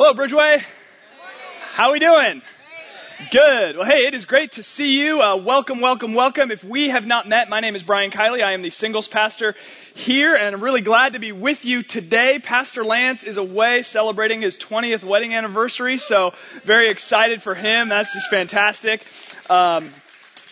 [0.00, 0.62] Hello, Bridgeway.
[1.72, 2.40] How are we doing?
[3.32, 3.76] Good.
[3.76, 5.20] Well, hey, it is great to see you.
[5.20, 6.52] Uh, welcome, welcome, welcome.
[6.52, 8.40] If we have not met, my name is Brian Kiley.
[8.40, 9.56] I am the singles pastor
[9.96, 12.38] here, and I'm really glad to be with you today.
[12.38, 17.88] Pastor Lance is away celebrating his 20th wedding anniversary, so very excited for him.
[17.88, 19.04] That's just fantastic.
[19.50, 19.90] Um,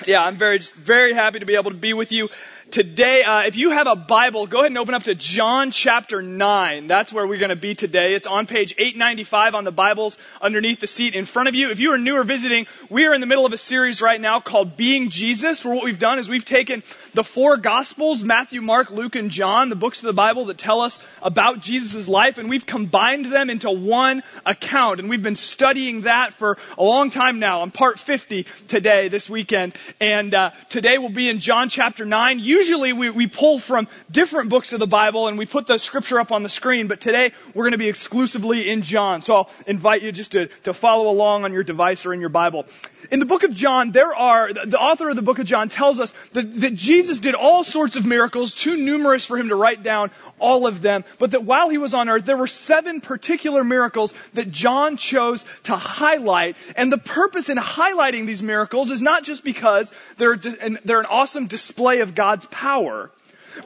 [0.08, 2.30] yeah, I'm very, very happy to be able to be with you
[2.70, 3.22] today.
[3.22, 6.86] Uh, if you have a Bible, go ahead and open up to John chapter 9.
[6.86, 8.14] That's where we're going to be today.
[8.14, 11.70] It's on page 895 on the Bibles underneath the seat in front of you.
[11.70, 14.20] If you are new or visiting, we are in the middle of a series right
[14.20, 16.82] now called Being Jesus, where what we've done is we've taken
[17.14, 20.80] the four Gospels, Matthew, Mark, Luke, and John, the books of the Bible that tell
[20.80, 25.00] us about Jesus' life, and we've combined them into one account.
[25.00, 27.62] And we've been studying that for a long time now.
[27.62, 29.74] I'm part 50 today, this weekend.
[30.00, 32.40] And uh, today we'll be in John chapter 9.
[32.56, 36.18] Usually we, we pull from different books of the Bible and we put the scripture
[36.18, 39.20] up on the screen, but today we're going to be exclusively in John.
[39.20, 42.30] So I'll invite you just to, to follow along on your device or in your
[42.30, 42.64] Bible.
[43.10, 46.00] In the book of John, there are, the author of the book of John tells
[46.00, 49.82] us that, that Jesus did all sorts of miracles, too numerous for him to write
[49.82, 53.64] down all of them, but that while he was on earth, there were seven particular
[53.64, 56.56] miracles that John chose to highlight.
[56.74, 61.46] And the purpose in highlighting these miracles is not just because they're, they're an awesome
[61.46, 63.10] display of God's power,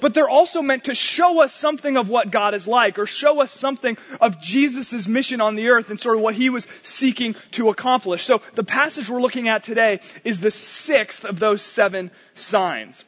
[0.00, 3.40] but they're also meant to show us something of what God is like, or show
[3.40, 7.34] us something of Jesus' mission on the earth and sort of what he was seeking
[7.52, 8.24] to accomplish.
[8.24, 13.04] So the passage we're looking at today is the sixth of those seven signs.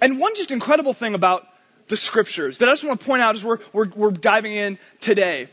[0.00, 1.46] And one just incredible thing about
[1.88, 4.78] the scriptures that I just want to point out as we're, we're, we're diving in
[5.00, 5.48] today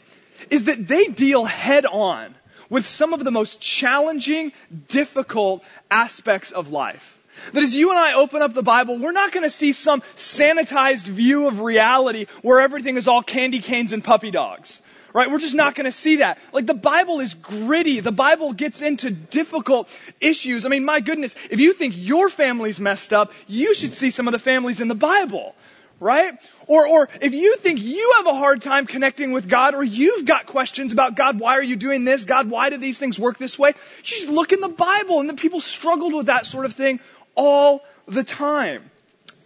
[0.50, 2.36] is that they deal head on
[2.70, 4.54] with some of the most challenging,
[4.88, 7.18] difficult aspects of life.
[7.54, 10.02] That as you and I open up the Bible, we're not going to see some
[10.16, 14.82] sanitized view of reality where everything is all candy canes and puppy dogs.
[15.14, 15.30] Right?
[15.30, 16.40] We're just not going to see that.
[16.54, 18.00] Like the Bible is gritty.
[18.00, 19.90] The Bible gets into difficult
[20.22, 20.66] issues.
[20.66, 24.30] I mean, my goodness, if you think your family's messed up, you should see some
[24.30, 25.54] of the families in the Bible
[26.02, 26.34] right?
[26.66, 30.26] Or, or if you think you have a hard time connecting with God, or you've
[30.26, 32.26] got questions about God, why are you doing this?
[32.26, 33.70] God, why do these things work this way?
[33.70, 37.00] You just look in the Bible, and the people struggled with that sort of thing
[37.36, 38.90] all the time.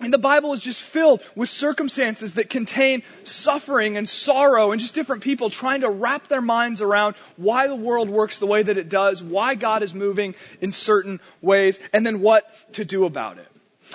[0.01, 4.93] And the Bible is just filled with circumstances that contain suffering and sorrow and just
[4.93, 8.77] different people trying to wrap their minds around why the world works the way that
[8.77, 13.37] it does, why God is moving in certain ways, and then what to do about
[13.37, 13.47] it.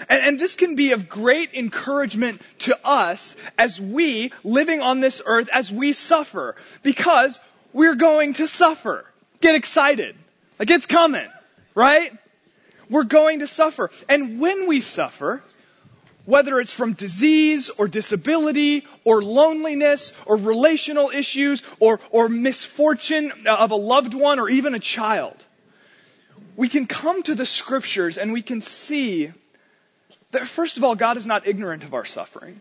[0.08, 5.20] And, and, this can be of great encouragement to us as we, living on this
[5.24, 7.40] earth, as we suffer, because
[7.72, 9.04] we're going to suffer.
[9.40, 10.14] Get excited.
[10.58, 11.28] Like it's coming,
[11.74, 12.12] right?
[12.90, 13.90] We're going to suffer.
[14.08, 15.42] And when we suffer,
[16.26, 23.70] whether it's from disease or disability or loneliness or relational issues or, or misfortune of
[23.70, 25.36] a loved one or even a child,
[26.56, 29.32] we can come to the scriptures and we can see
[30.32, 32.60] that first of all, God is not ignorant of our suffering.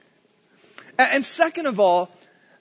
[0.97, 2.11] And second of all,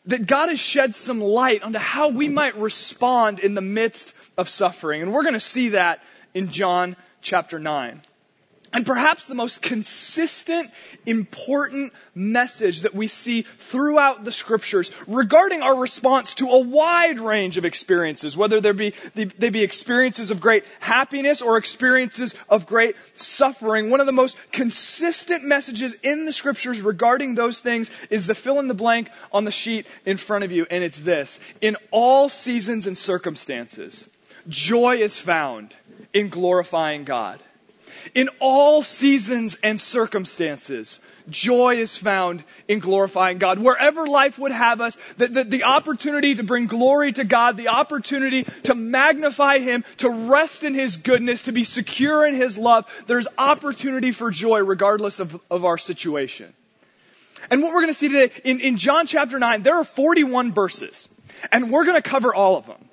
[0.07, 4.49] that God has shed some light onto how we might respond in the midst of
[4.49, 5.03] suffering.
[5.03, 6.03] And we're going to see that
[6.35, 6.97] in John
[7.29, 8.01] chapter 9.
[8.71, 10.71] And perhaps the most consistent,
[11.07, 17.57] important message that we see throughout the scriptures regarding our response to a wide range
[17.57, 22.95] of experiences, whether there be, they be experiences of great happiness or experiences of great
[23.17, 23.89] suffering.
[23.89, 28.59] One of the most consistent messages in the scriptures regarding those things is the fill
[28.59, 31.41] in the blank on the sheet in front of you, and it's this.
[31.63, 34.07] In all seasons and circumstances,
[34.47, 35.75] joy is found
[36.13, 37.43] in glorifying God.
[38.15, 43.59] In all seasons and circumstances, joy is found in glorifying God.
[43.59, 47.69] Wherever life would have us, the, the, the, opportunity to bring glory to God, the
[47.69, 52.87] opportunity to magnify Him, to rest in His goodness, to be secure in His love,
[53.07, 56.53] there's opportunity for joy regardless of, of our situation.
[57.51, 60.53] And what we're going to see today, in, in John chapter 9, there are 41
[60.53, 61.09] verses.
[61.53, 62.88] And we're going to cover all of them.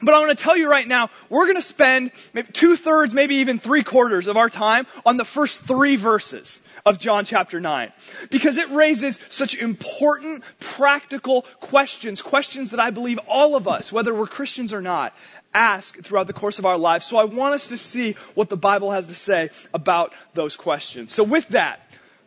[0.00, 2.12] But I'm going to tell you right now, we're going to spend
[2.52, 7.00] two thirds, maybe even three quarters of our time on the first three verses of
[7.00, 7.92] John chapter 9.
[8.30, 14.14] Because it raises such important, practical questions, questions that I believe all of us, whether
[14.14, 15.14] we're Christians or not,
[15.52, 17.06] ask throughout the course of our lives.
[17.06, 21.12] So I want us to see what the Bible has to say about those questions.
[21.12, 21.80] So with that,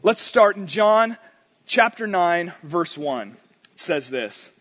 [0.03, 1.17] let's start in John
[1.67, 3.29] chapter 9, verse 1.
[3.29, 4.51] It says this.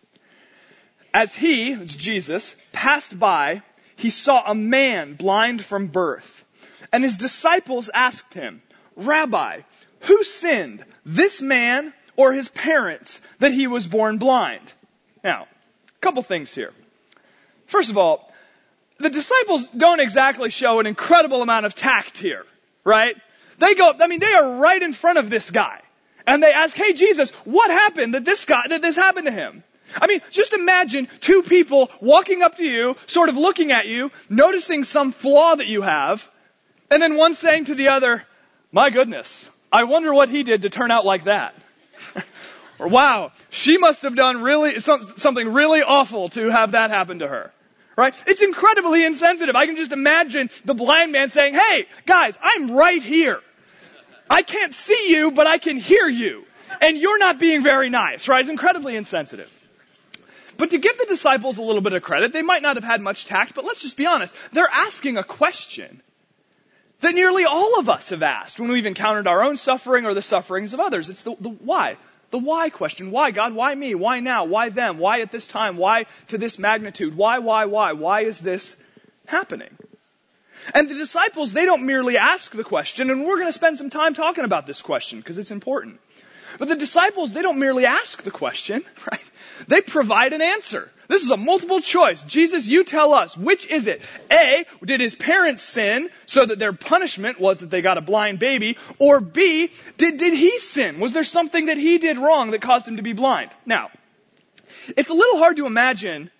[1.13, 3.61] As he, Jesus, passed by,
[3.95, 6.45] he saw a man blind from birth.
[6.91, 8.61] And his disciples asked him,
[8.95, 9.61] Rabbi,
[10.01, 14.73] who sinned, this man or his parents, that he was born blind?
[15.23, 16.73] Now, a couple things here.
[17.67, 18.31] First of all,
[18.97, 22.45] the disciples don't exactly show an incredible amount of tact here,
[22.83, 23.15] right?
[23.57, 25.81] They go, I mean, they are right in front of this guy.
[26.25, 29.63] And they ask, hey Jesus, what happened that this guy, that this happened to him?
[29.99, 34.11] I mean, just imagine two people walking up to you, sort of looking at you,
[34.29, 36.29] noticing some flaw that you have,
[36.89, 38.23] and then one saying to the other,
[38.71, 41.55] my goodness, I wonder what he did to turn out like that.
[42.79, 47.27] or wow, she must have done really, something really awful to have that happen to
[47.27, 47.51] her.
[47.97, 48.15] Right?
[48.25, 49.55] It's incredibly insensitive.
[49.55, 53.41] I can just imagine the blind man saying, hey, guys, I'm right here.
[54.29, 56.45] I can't see you, but I can hear you.
[56.79, 58.39] And you're not being very nice, right?
[58.39, 59.51] It's incredibly insensitive.
[60.61, 63.01] But to give the disciples a little bit of credit, they might not have had
[63.01, 64.35] much tact, but let's just be honest.
[64.51, 66.03] They're asking a question
[66.99, 70.21] that nearly all of us have asked when we've encountered our own suffering or the
[70.21, 71.09] sufferings of others.
[71.09, 71.97] It's the, the why.
[72.29, 73.09] The why question.
[73.09, 73.55] Why, God?
[73.55, 73.95] Why me?
[73.95, 74.45] Why now?
[74.45, 74.99] Why them?
[74.99, 75.77] Why at this time?
[75.77, 77.17] Why to this magnitude?
[77.17, 77.93] Why, why, why?
[77.93, 78.77] Why is this
[79.25, 79.75] happening?
[80.75, 83.89] And the disciples, they don't merely ask the question, and we're going to spend some
[83.89, 85.99] time talking about this question because it's important.
[86.59, 89.21] But the disciples, they don't merely ask the question, right?
[89.67, 90.91] They provide an answer.
[91.07, 92.23] This is a multiple choice.
[92.23, 94.01] Jesus, you tell us, which is it?
[94.31, 98.39] A, did his parents sin so that their punishment was that they got a blind
[98.39, 98.77] baby?
[98.97, 101.01] Or B, did, did he sin?
[101.01, 103.51] Was there something that he did wrong that caused him to be blind?
[103.65, 103.89] Now,
[104.95, 106.31] it's a little hard to imagine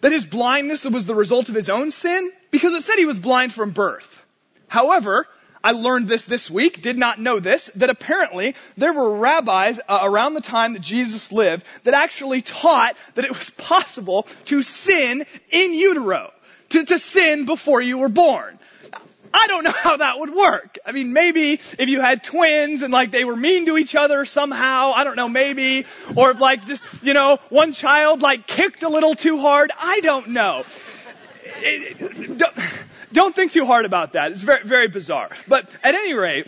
[0.00, 3.18] that his blindness was the result of his own sin because it said he was
[3.18, 4.22] blind from birth.
[4.68, 5.26] However,
[5.64, 10.00] I learned this this week, did not know this, that apparently there were rabbis uh,
[10.02, 15.24] around the time that Jesus lived that actually taught that it was possible to sin
[15.50, 16.32] in utero,
[16.70, 18.58] to, to sin before you were born.
[19.34, 20.78] I don't know how that would work.
[20.84, 24.24] I mean, maybe if you had twins and like they were mean to each other
[24.24, 25.86] somehow, I don't know, maybe,
[26.16, 30.00] or if like just, you know, one child like kicked a little too hard, I
[30.00, 30.64] don't know.
[31.60, 32.40] It, it,
[33.12, 34.32] don't, think too hard about that.
[34.32, 35.30] It's very, very bizarre.
[35.48, 36.46] But at any rate,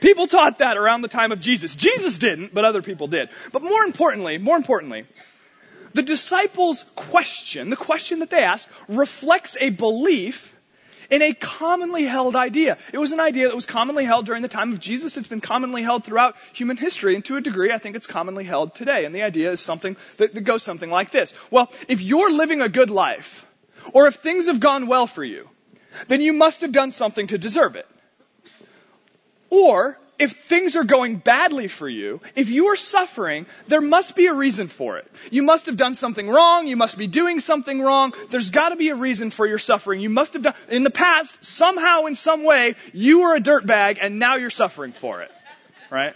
[0.00, 1.74] people taught that around the time of Jesus.
[1.74, 3.28] Jesus didn't, but other people did.
[3.52, 5.06] But more importantly, more importantly,
[5.94, 10.56] the disciples' question, the question that they asked, reflects a belief
[11.10, 12.78] in a commonly held idea.
[12.90, 15.18] It was an idea that was commonly held during the time of Jesus.
[15.18, 17.14] It's been commonly held throughout human history.
[17.14, 19.04] And to a degree, I think it's commonly held today.
[19.04, 21.34] And the idea is something that, that goes something like this.
[21.50, 23.46] Well, if you're living a good life,
[23.92, 25.48] or if things have gone well for you,
[26.08, 27.86] then you must have done something to deserve it.
[29.50, 34.26] Or, if things are going badly for you, if you are suffering, there must be
[34.26, 35.10] a reason for it.
[35.30, 38.90] You must have done something wrong, you must be doing something wrong, there's gotta be
[38.90, 40.00] a reason for your suffering.
[40.00, 43.98] You must have done, in the past, somehow, in some way, you were a dirtbag
[44.00, 45.30] and now you're suffering for it.
[45.90, 46.14] Right?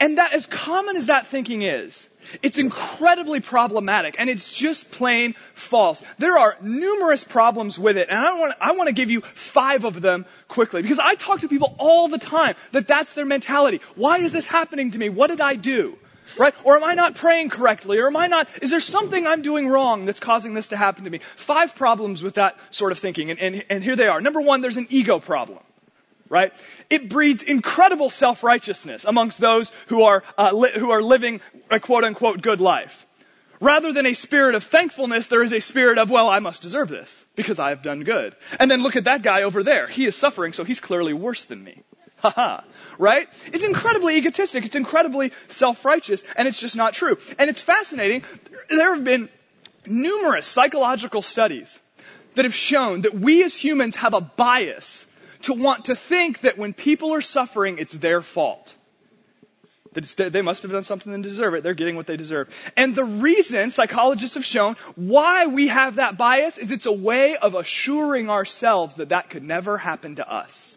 [0.00, 2.08] And that, as common as that thinking is,
[2.42, 6.02] it's incredibly problematic and it's just plain false.
[6.18, 9.84] There are numerous problems with it and I want, I want to give you five
[9.84, 13.80] of them quickly because I talk to people all the time that that's their mentality.
[13.96, 15.08] Why is this happening to me?
[15.08, 15.98] What did I do?
[16.38, 16.54] Right?
[16.64, 17.98] Or am I not praying correctly?
[17.98, 21.04] Or am I not, is there something I'm doing wrong that's causing this to happen
[21.04, 21.18] to me?
[21.36, 24.20] Five problems with that sort of thinking and, and, and here they are.
[24.20, 25.60] Number one, there's an ego problem
[26.34, 26.52] right?
[26.90, 31.40] It breeds incredible self-righteousness amongst those who are, uh, li- who are living
[31.70, 33.06] a quote unquote good life.
[33.60, 36.88] Rather than a spirit of thankfulness, there is a spirit of, well, I must deserve
[36.88, 38.34] this because I have done good.
[38.58, 39.86] And then look at that guy over there.
[39.86, 41.84] He is suffering, so he's clearly worse than me.
[42.16, 42.62] Haha.
[42.98, 43.28] right?
[43.52, 44.66] It's incredibly egotistic.
[44.66, 47.16] It's incredibly self-righteous, and it's just not true.
[47.38, 48.24] And it's fascinating.
[48.70, 49.28] There have been
[49.86, 51.78] numerous psychological studies
[52.34, 55.06] that have shown that we as humans have a bias
[55.44, 58.74] to want to think that when people are suffering, it's their fault.
[59.92, 61.62] That they must have done something and deserve it.
[61.62, 62.48] They're getting what they deserve.
[62.76, 67.36] And the reason psychologists have shown why we have that bias is it's a way
[67.36, 70.76] of assuring ourselves that that could never happen to us.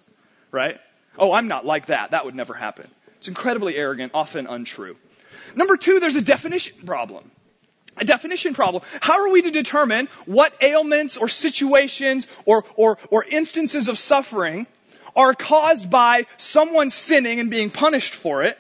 [0.52, 0.80] Right?
[1.18, 2.12] Oh, I'm not like that.
[2.12, 2.88] That would never happen.
[3.18, 4.96] It's incredibly arrogant, often untrue.
[5.56, 7.32] Number two, there's a definition problem
[8.00, 8.84] a definition problem.
[9.02, 14.68] How are we to determine what ailments or situations or, or, or instances of suffering
[15.16, 18.58] are caused by someone sinning and being punished for it?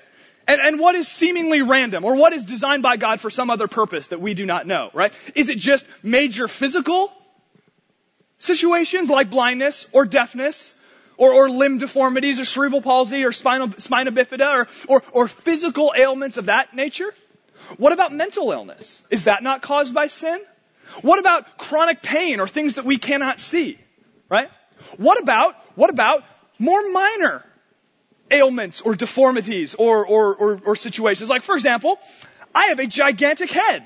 [0.47, 3.67] And, and what is seemingly random or what is designed by God for some other
[3.67, 5.13] purpose that we do not know, right?
[5.35, 7.11] Is it just major physical
[8.39, 10.73] situations like blindness or deafness
[11.17, 15.93] or, or limb deformities or cerebral palsy or spinal, spina bifida or, or, or physical
[15.97, 17.13] ailments of that nature?
[17.77, 19.03] What about mental illness?
[19.09, 20.39] Is that not caused by sin?
[21.01, 23.77] What about chronic pain or things that we cannot see?
[24.29, 24.49] Right?
[24.97, 26.23] What about, what about
[26.59, 27.43] more minor
[28.31, 31.29] ailments or deformities or, or, or, or situations?
[31.29, 31.99] Like, for example,
[32.53, 33.83] I have a gigantic head.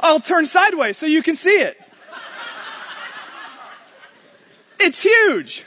[0.00, 1.76] I'll turn sideways so you can see it.
[4.80, 5.64] It's huge.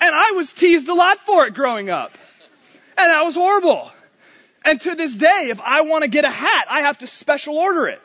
[0.00, 2.18] And I was teased a lot for it growing up.
[2.98, 3.92] And that was horrible.
[4.64, 7.56] And to this day, if I want to get a hat, I have to special
[7.56, 8.00] order it.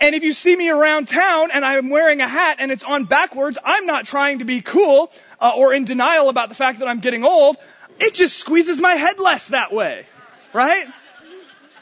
[0.00, 3.04] And if you see me around town and I'm wearing a hat and it's on
[3.04, 6.88] backwards, I'm not trying to be cool uh, or in denial about the fact that
[6.88, 7.56] I'm getting old.
[7.98, 10.06] It just squeezes my head less that way.
[10.54, 10.86] Right?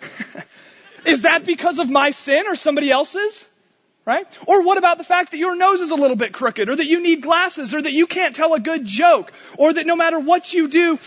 [1.06, 3.46] is that because of my sin or somebody else's?
[4.04, 4.26] Right?
[4.46, 6.86] Or what about the fact that your nose is a little bit crooked, or that
[6.86, 10.18] you need glasses, or that you can't tell a good joke, or that no matter
[10.18, 10.98] what you do,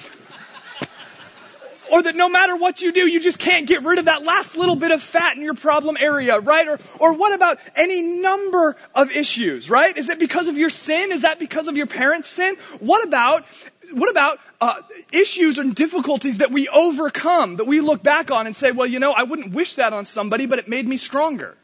[1.92, 4.56] or that no matter what you do, you just can't get rid of that last
[4.56, 6.68] little bit of fat in your problem area, right?
[6.68, 9.96] Or, or what about any number of issues, right?
[9.96, 11.12] Is it because of your sin?
[11.12, 12.56] Is that because of your parents' sin?
[12.80, 13.46] What about,
[13.92, 14.82] what about, uh,
[15.12, 19.00] issues and difficulties that we overcome, that we look back on and say, well, you
[19.00, 21.58] know, I wouldn't wish that on somebody, but it made me stronger.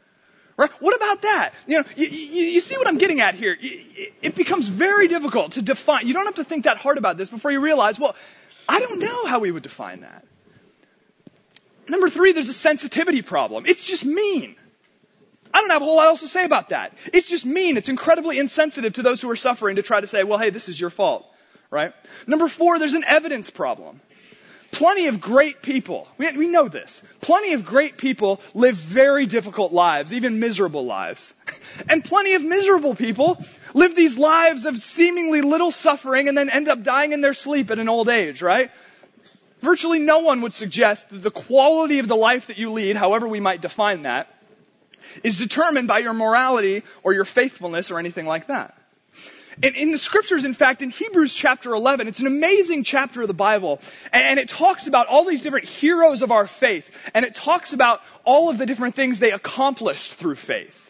[0.58, 0.70] Right?
[0.80, 1.52] What about that?
[1.68, 3.56] You know, you, you, you, see what I'm getting at here.
[3.60, 6.08] It becomes very difficult to define.
[6.08, 8.16] You don't have to think that hard about this before you realize, well,
[8.68, 10.26] I don't know how we would define that.
[11.88, 13.64] Number three, there's a sensitivity problem.
[13.66, 14.56] It's just mean.
[15.54, 16.92] I don't have a whole lot else to say about that.
[17.14, 17.78] It's just mean.
[17.78, 20.68] It's incredibly insensitive to those who are suffering to try to say, well, hey, this
[20.68, 21.26] is your fault.
[21.70, 21.94] Right?
[22.26, 24.00] Number four, there's an evidence problem.
[24.70, 29.72] Plenty of great people, we, we know this, plenty of great people live very difficult
[29.72, 31.32] lives, even miserable lives.
[31.88, 36.68] And plenty of miserable people live these lives of seemingly little suffering and then end
[36.68, 38.70] up dying in their sleep at an old age, right?
[39.60, 43.28] Virtually no one would suggest that the quality of the life that you lead, however
[43.28, 44.32] we might define that,
[45.22, 48.77] is determined by your morality or your faithfulness or anything like that.
[49.62, 53.28] In, in, the scriptures, in fact, in Hebrews chapter 11, it's an amazing chapter of
[53.28, 53.80] the Bible,
[54.12, 58.00] and it talks about all these different heroes of our faith, and it talks about
[58.24, 60.87] all of the different things they accomplished through faith.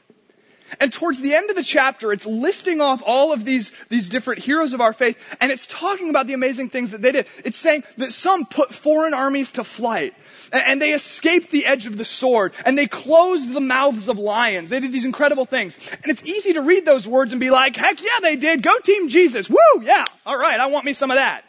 [0.81, 4.43] And towards the end of the chapter, it's listing off all of these, these different
[4.43, 7.27] heroes of our faith, and it's talking about the amazing things that they did.
[7.45, 10.15] It's saying that some put foreign armies to flight,
[10.53, 14.69] and they escaped the edge of the sword, and they closed the mouths of lions.
[14.69, 15.79] They did these incredible things.
[16.03, 18.63] And it's easy to read those words and be like, heck yeah, they did.
[18.63, 19.49] Go team Jesus.
[19.49, 20.05] Woo, yeah.
[20.27, 21.45] Alright, I want me some of that.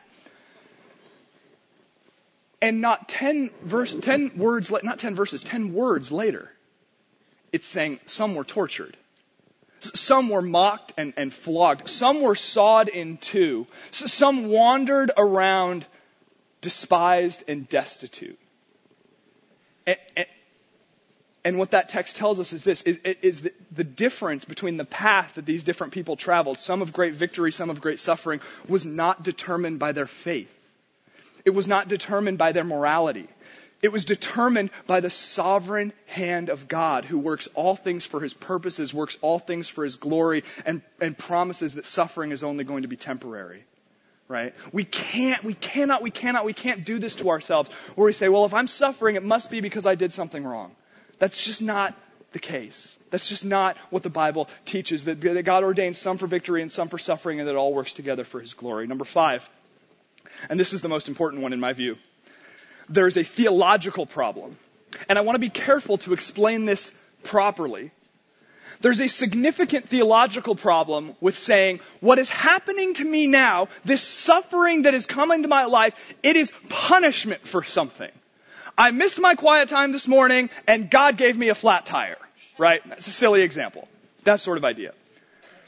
[2.62, 6.52] And not ten verse, ten words, not ten verses, ten words later,
[7.54, 8.98] it's saying some were tortured.
[9.80, 11.90] Some were mocked and, and flogged.
[11.90, 13.68] Some were sawed in two.
[13.92, 15.86] Some wandered around
[16.62, 18.40] despised and destitute.
[19.88, 20.28] And, and,
[21.46, 24.86] and what that text tells us is this, is, is the, the difference between the
[24.86, 28.86] path that these different people traveled, some of great victory, some of great suffering, was
[28.86, 30.54] not determined by their faith.
[31.46, 33.28] It was not determined by their morality.
[33.82, 38.34] It was determined by the sovereign hand of God who works all things for his
[38.34, 42.82] purposes, works all things for his glory, and, and promises that suffering is only going
[42.82, 43.64] to be temporary.
[44.28, 44.54] Right?
[44.72, 48.30] We can't, we cannot, we cannot, we can't do this to ourselves where we say,
[48.30, 50.76] well, if I'm suffering, it must be because I did something wrong.
[51.18, 51.96] That's just not
[52.34, 52.96] the case.
[53.10, 56.72] That's just not what the Bible teaches, that, that God ordains some for victory and
[56.72, 58.86] some for suffering and that it all works together for his glory.
[58.86, 59.50] Number five,
[60.48, 61.98] and this is the most important one in my view
[62.90, 64.58] there's a theological problem.
[65.08, 66.92] And I want to be careful to explain this
[67.24, 67.92] properly.
[68.82, 74.84] There's a significant theological problem with saying, what is happening to me now, this suffering
[74.84, 78.12] that is coming to my life, it is punishment for something.
[78.78, 82.18] I missed my quiet time this morning and God gave me a flat tire.
[82.58, 82.82] Right?
[82.88, 83.88] That's a silly example.
[84.24, 84.94] That sort of idea.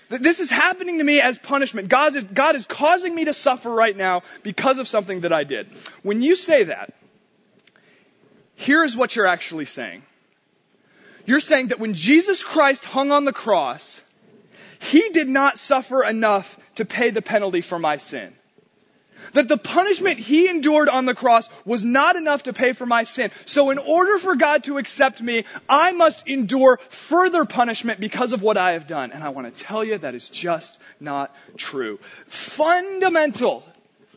[0.07, 1.87] This is happening to me as punishment.
[1.87, 5.45] God is, God is causing me to suffer right now because of something that I
[5.45, 5.67] did.
[6.03, 6.93] When you say that,
[8.61, 10.03] here's what you're actually saying.
[11.25, 14.01] You're saying that when Jesus Christ hung on the cross,
[14.79, 18.33] He did not suffer enough to pay the penalty for my sin.
[19.33, 23.03] That the punishment He endured on the cross was not enough to pay for my
[23.03, 23.31] sin.
[23.45, 28.41] So in order for God to accept me, I must endure further punishment because of
[28.41, 29.11] what I have done.
[29.11, 31.99] And I want to tell you that is just not true.
[32.27, 33.63] Fundamental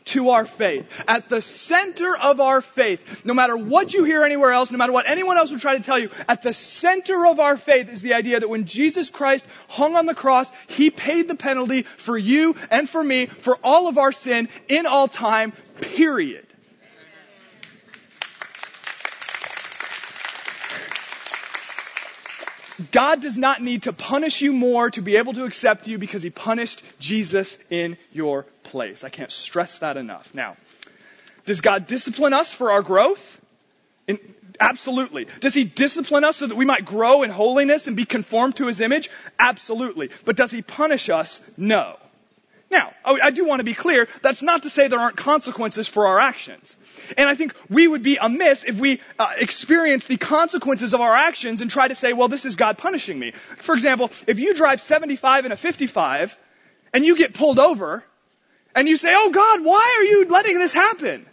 [0.05, 0.85] to our faith.
[1.07, 4.93] At the center of our faith, no matter what you hear anywhere else, no matter
[4.93, 8.01] what anyone else would try to tell you, at the center of our faith is
[8.01, 12.17] the idea that when Jesus Christ hung on the cross, He paid the penalty for
[12.17, 16.44] you and for me, for all of our sin in all time, period.
[22.91, 26.23] God does not need to punish you more to be able to accept you because
[26.23, 29.03] he punished Jesus in your place.
[29.03, 30.33] I can't stress that enough.
[30.33, 30.57] Now,
[31.45, 33.39] does God discipline us for our growth?
[34.07, 34.19] In,
[34.59, 35.27] Absolutely.
[35.39, 38.67] Does he discipline us so that we might grow in holiness and be conformed to
[38.67, 39.09] his image?
[39.37, 40.11] Absolutely.
[40.23, 41.41] But does he punish us?
[41.57, 41.97] No.
[43.05, 46.07] Now, I do want to be clear, that's not to say there aren't consequences for
[46.07, 46.75] our actions.
[47.17, 51.13] And I think we would be amiss if we uh, experience the consequences of our
[51.13, 53.31] actions and try to say, well, this is God punishing me.
[53.59, 56.37] For example, if you drive 75 and a 55
[56.93, 58.03] and you get pulled over
[58.73, 61.25] and you say, oh God, why are you letting this happen?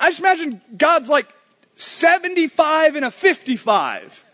[0.00, 1.26] I just imagine God's like
[1.76, 4.24] 75 and a 55.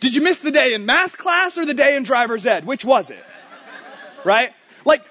[0.00, 2.66] Did you miss the day in math class or the day in driver's ed?
[2.66, 3.24] Which was it?
[4.24, 4.52] Right?
[4.84, 5.02] Like,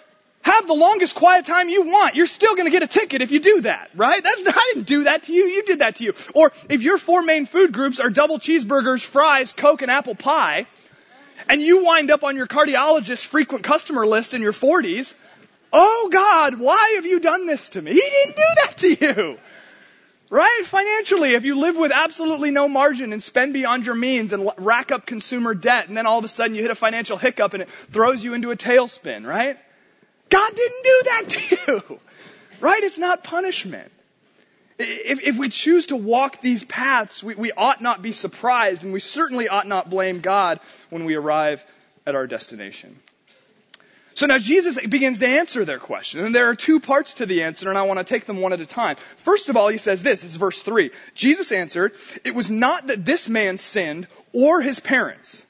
[0.41, 2.15] have the longest quiet time you want.
[2.15, 4.23] You're still to get a ticket if you do that, right?
[4.23, 5.45] That's I didn't do that to you.
[5.45, 6.13] You did that to you.
[6.35, 10.67] Or if your four main food groups are double cheeseburgers, fries, Coke, and apple pie,
[11.49, 15.15] and you wind up on your cardiologist's frequent customer list in your 40s,
[15.73, 17.93] oh God, why have you done this to me?
[17.93, 19.37] He didn't do that to you.
[20.29, 20.61] Right?
[20.63, 24.91] Financially, if you live with absolutely no margin and spend beyond your means and rack
[24.91, 27.63] up consumer debt, and then all of a sudden you hit a financial hiccup and
[27.63, 29.57] it throws you into a tailspin, right?
[30.29, 31.99] God didn't do that to you.
[32.59, 32.83] Right?
[32.83, 33.91] It's not punishment.
[34.77, 38.91] If, if we choose to walk these paths, we, we ought not be surprised, and
[38.91, 41.65] we certainly ought not blame God when we arrive
[42.05, 42.99] at our destination.
[44.15, 46.21] So now Jesus begins to answer their question.
[46.23, 48.53] And there are two parts to the answer, and I want to take them one
[48.53, 48.95] at a time.
[49.17, 50.91] First of all, he says this, is verse 3.
[51.15, 51.93] Jesus answered,
[52.23, 55.45] It was not that this man sinned or his parents.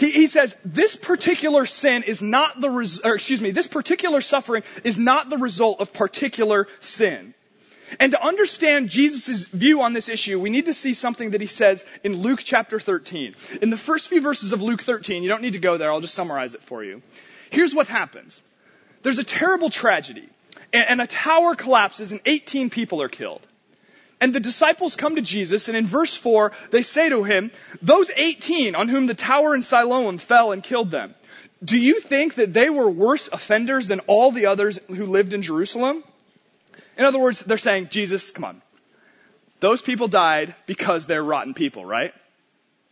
[0.00, 4.22] He, he says, this particular sin is not the, res- or excuse me, this particular
[4.22, 7.32] suffering is not the result of particular sin.
[8.00, 11.46] And to understand Jesus' view on this issue, we need to see something that he
[11.46, 13.36] says in Luke chapter 13.
[13.62, 16.00] In the first few verses of Luke 13, you don't need to go there, I'll
[16.00, 17.02] just summarize it for you.
[17.50, 18.42] Here's what happens.
[19.02, 20.28] There's a terrible tragedy,
[20.72, 23.40] and a tower collapses and 18 people are killed.
[24.20, 27.52] And the disciples come to Jesus, and in verse 4, they say to him,
[27.82, 31.14] Those 18 on whom the tower in Siloam fell and killed them,
[31.64, 35.42] do you think that they were worse offenders than all the others who lived in
[35.42, 36.04] Jerusalem?
[36.96, 38.62] In other words, they're saying, Jesus, come on.
[39.60, 42.12] Those people died because they're rotten people, right?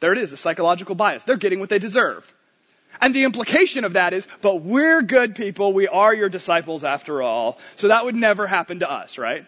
[0.01, 1.25] There it is, a psychological bias.
[1.25, 2.33] They're getting what they deserve.
[3.01, 7.23] And the implication of that is, but we're good people, we are your disciples after
[7.23, 9.45] all, so that would never happen to us, right?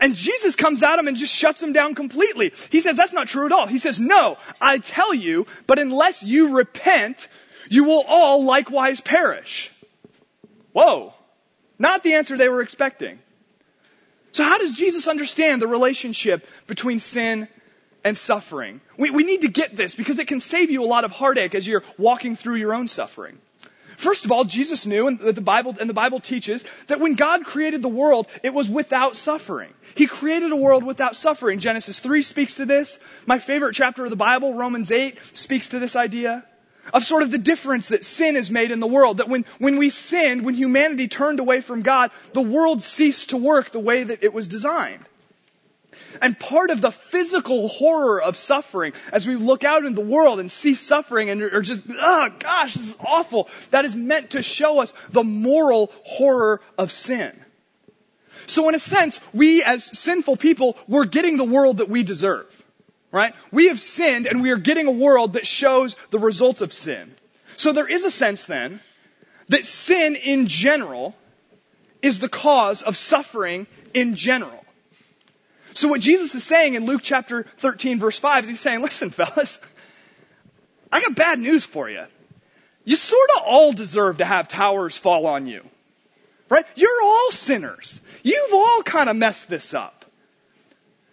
[0.00, 2.52] And Jesus comes at him and just shuts him down completely.
[2.70, 3.66] He says, that's not true at all.
[3.66, 7.28] He says, no, I tell you, but unless you repent,
[7.68, 9.70] you will all likewise perish.
[10.72, 11.14] Whoa.
[11.78, 13.18] Not the answer they were expecting.
[14.32, 17.48] So how does Jesus understand the relationship between sin
[18.04, 18.80] and suffering.
[18.96, 21.54] We, we need to get this because it can save you a lot of heartache
[21.54, 23.38] as you're walking through your own suffering.
[23.96, 27.44] First of all, Jesus knew, and the Bible, and the Bible teaches, that when God
[27.44, 29.72] created the world, it was without suffering.
[29.94, 31.60] He created a world without suffering.
[31.60, 32.98] Genesis 3 speaks to this.
[33.26, 36.44] My favorite chapter of the Bible, Romans 8, speaks to this idea
[36.92, 39.18] of sort of the difference that sin has made in the world.
[39.18, 43.36] That when, when we sinned, when humanity turned away from God, the world ceased to
[43.36, 45.04] work the way that it was designed.
[46.20, 50.40] And part of the physical horror of suffering, as we look out in the world
[50.40, 54.42] and see suffering and are just, oh gosh, this is awful, that is meant to
[54.42, 57.32] show us the moral horror of sin.
[58.46, 62.58] So in a sense, we as sinful people, we're getting the world that we deserve.
[63.10, 63.34] Right?
[63.50, 67.14] We have sinned and we are getting a world that shows the results of sin.
[67.56, 68.80] So there is a sense then
[69.48, 71.14] that sin in general
[72.00, 74.61] is the cause of suffering in general.
[75.74, 79.10] So what Jesus is saying in Luke chapter 13 verse 5 is he's saying, listen
[79.10, 79.58] fellas,
[80.90, 82.04] I got bad news for you.
[82.84, 85.62] You sort of all deserve to have towers fall on you.
[86.48, 86.66] Right?
[86.74, 88.00] You're all sinners.
[88.22, 90.04] You've all kind of messed this up.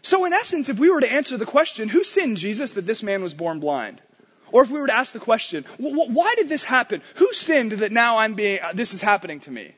[0.02, 3.04] So in essence, if we were to answer the question, who sinned Jesus that this
[3.04, 4.02] man was born blind?
[4.52, 7.02] Or if we were to ask the question, why did this happen?
[7.16, 9.76] Who sinned that now I'm being, this is happening to me?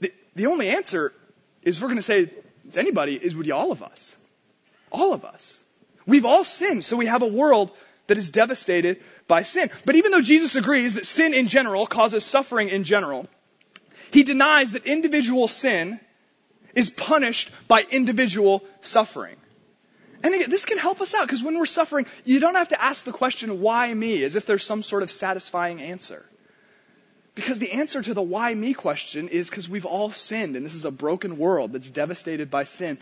[0.00, 1.14] The, the only answer
[1.62, 2.30] is we're going to say
[2.70, 4.14] it's anybody, is be all of us.
[4.92, 5.60] All of us.
[6.06, 7.72] We've all sinned, so we have a world
[8.06, 9.70] that is devastated by sin.
[9.84, 13.26] But even though Jesus agrees that sin in general causes suffering in general,
[14.12, 15.98] he denies that individual sin
[16.72, 19.34] is punished by individual suffering.
[20.22, 23.04] And this can help us out because when we're suffering, you don't have to ask
[23.04, 26.24] the question, why me, as if there's some sort of satisfying answer.
[27.40, 30.74] Because the answer to the why me question is because we've all sinned and this
[30.74, 32.98] is a broken world that's devastated by sin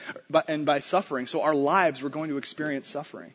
[0.47, 1.27] and by suffering.
[1.27, 3.35] So our lives, we're going to experience suffering.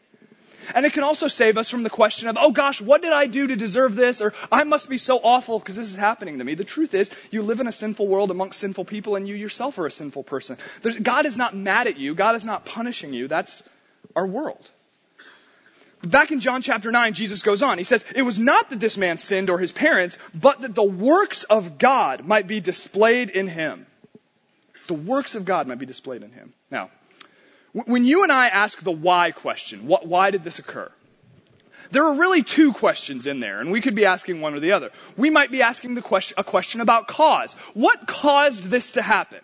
[0.74, 3.26] And it can also save us from the question of, oh gosh, what did I
[3.26, 4.22] do to deserve this?
[4.22, 6.56] Or I must be so awful because this is happening to me.
[6.56, 9.78] The truth is, you live in a sinful world amongst sinful people and you yourself
[9.80, 10.58] are a sinful person.
[10.84, 12.16] There's, God is not mad at you.
[12.16, 13.28] God is not punishing you.
[13.28, 13.62] That's
[14.16, 14.72] our world.
[16.04, 17.78] Back in John chapter 9, Jesus goes on.
[17.78, 20.84] He says, It was not that this man sinned or his parents, but that the
[20.84, 23.86] works of God might be displayed in him.
[24.88, 26.54] The works of God might be displayed in him.
[26.70, 26.90] Now,
[27.72, 30.92] when you and I ask the why question, what, why did this occur?
[31.92, 34.74] There are really two questions in there, and we could be asking one or the
[34.74, 34.90] other.
[35.16, 37.54] We might be asking question, a question about cause.
[37.74, 39.40] What caused this to happen?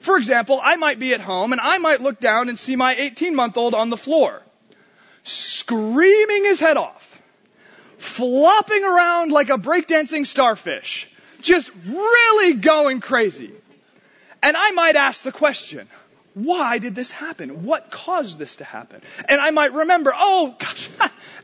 [0.00, 2.94] For example, I might be at home and I might look down and see my
[2.94, 4.42] 18 month old on the floor,
[5.22, 7.20] screaming his head off,
[7.98, 11.08] flopping around like a breakdancing starfish,
[11.40, 13.52] just really going crazy.
[14.42, 15.88] And I might ask the question,
[16.34, 17.64] why did this happen?
[17.64, 19.02] What caused this to happen?
[19.28, 20.88] And I might remember, oh, gosh,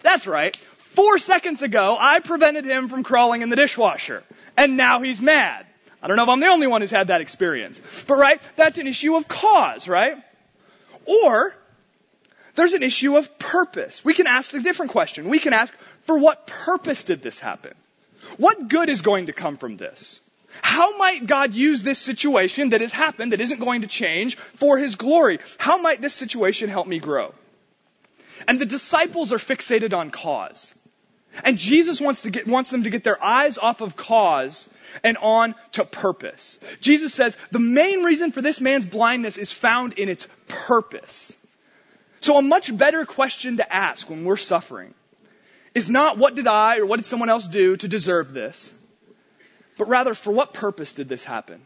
[0.03, 0.57] that's right.
[0.57, 4.25] Four seconds ago, I prevented him from crawling in the dishwasher.
[4.57, 5.67] And now he's mad.
[6.03, 7.81] I don't know if I'm the only one who's had that experience.
[8.07, 10.17] But right, that's an issue of cause, right?
[11.05, 11.55] Or,
[12.59, 14.05] there's an issue of purpose.
[14.05, 15.29] We can ask a different question.
[15.29, 15.73] We can ask,
[16.07, 17.73] for what purpose did this happen?
[18.37, 20.21] What good is going to come from this?
[20.61, 24.77] How might God use this situation that has happened, that isn't going to change, for
[24.77, 25.39] His glory?
[25.57, 27.33] How might this situation help me grow?
[28.49, 30.75] And the disciples are fixated on cause.
[31.45, 34.69] And Jesus wants, to get, wants them to get their eyes off of cause
[35.05, 36.59] and on to purpose.
[36.81, 41.37] Jesus says the main reason for this man's blindness is found in its purpose.
[42.21, 44.95] So a much better question to ask when we're suffering
[45.75, 48.73] is not what did I or what did someone else do to deserve this?
[49.79, 51.63] but rather for what purpose did this happen?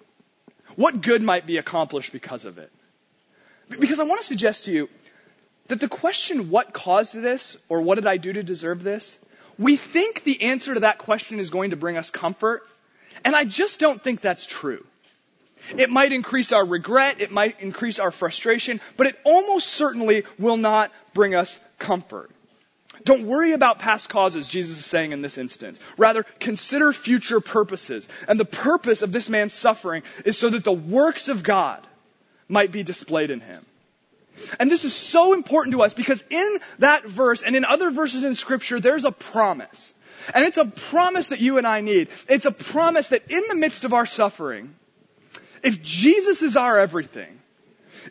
[0.77, 2.71] What good might be accomplished because of it?
[3.69, 4.89] Because I want to suggest to you
[5.69, 9.19] that the question, what caused this, or what did I do to deserve this,
[9.59, 12.63] we think the answer to that question is going to bring us comfort,
[13.25, 14.85] and I just don't think that's true.
[15.77, 20.57] It might increase our regret, it might increase our frustration, but it almost certainly will
[20.57, 22.31] not bring us comfort.
[23.05, 25.81] Don't worry about past causes, Jesus is saying in this instance.
[25.97, 28.09] Rather, consider future purposes.
[28.29, 31.85] And the purpose of this man's suffering is so that the works of God
[32.49, 33.65] might be displayed in him.
[34.59, 38.25] And this is so important to us because in that verse and in other verses
[38.25, 39.93] in scripture, there's a promise.
[40.35, 42.09] And it's a promise that you and I need.
[42.29, 44.75] It's a promise that in the midst of our suffering,
[45.63, 47.39] if Jesus is our everything,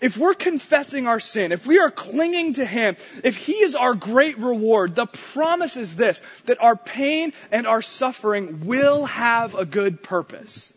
[0.02, 3.94] if we're confessing our sin, if we are clinging to Him, if He is our
[3.94, 9.66] great reward, the promise is this, that our pain and our suffering will have a
[9.66, 10.74] good purpose.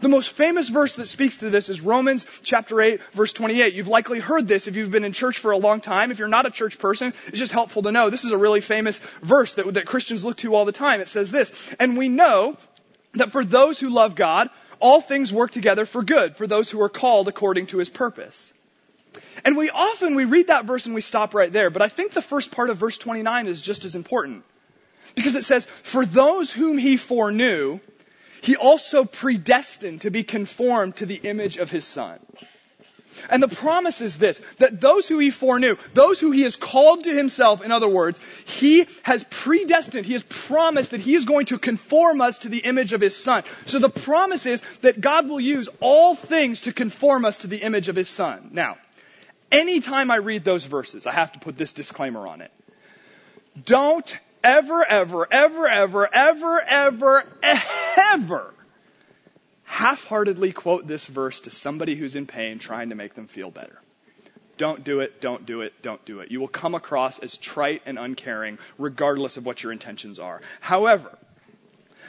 [0.00, 3.72] The most famous verse that speaks to this is Romans chapter 8 verse 28.
[3.72, 6.10] You've likely heard this if you've been in church for a long time.
[6.10, 8.10] If you're not a church person, it's just helpful to know.
[8.10, 11.00] This is a really famous verse that, that Christians look to all the time.
[11.00, 12.58] It says this, and we know
[13.14, 16.80] that for those who love God, all things work together for good for those who
[16.82, 18.52] are called according to his purpose.
[19.44, 22.12] And we often, we read that verse and we stop right there, but I think
[22.12, 24.44] the first part of verse 29 is just as important.
[25.14, 27.80] Because it says, for those whom he foreknew,
[28.42, 32.18] he also predestined to be conformed to the image of his son.
[33.30, 37.04] And the promise is this, that those who he foreknew, those who he has called
[37.04, 41.46] to himself, in other words, he has predestined, he has promised that he is going
[41.46, 43.44] to conform us to the image of his son.
[43.64, 47.58] So the promise is that God will use all things to conform us to the
[47.58, 48.50] image of his son.
[48.52, 48.76] Now,
[49.50, 52.50] anytime I read those verses, I have to put this disclaimer on it.
[53.64, 57.24] Don't ever, ever, ever, ever, ever, ever,
[57.96, 58.54] ever
[59.66, 63.78] half-heartedly quote this verse to somebody who's in pain trying to make them feel better.
[64.56, 66.30] Don't do it, don't do it, don't do it.
[66.30, 70.40] You will come across as trite and uncaring regardless of what your intentions are.
[70.60, 71.18] However,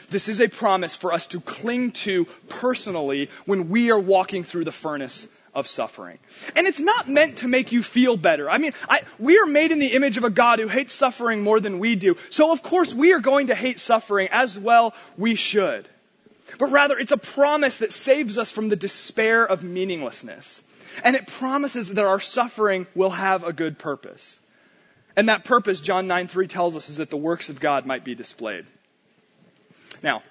[0.10, 4.64] this is a promise for us to cling to personally when we are walking through
[4.64, 6.20] the furnace of suffering.
[6.56, 8.50] And it's not meant to make you feel better.
[8.50, 11.42] I mean, I, we are made in the image of a God who hates suffering
[11.42, 12.16] more than we do.
[12.30, 15.90] So of course we are going to hate suffering as well we should
[16.60, 20.62] but rather it's a promise that saves us from the despair of meaninglessness.
[21.04, 24.40] And it promises that our suffering will have a good purpose.
[25.16, 28.04] And that purpose, John 9 3 tells us, is that the works of God might
[28.04, 28.66] be displayed.
[30.04, 30.24] Now,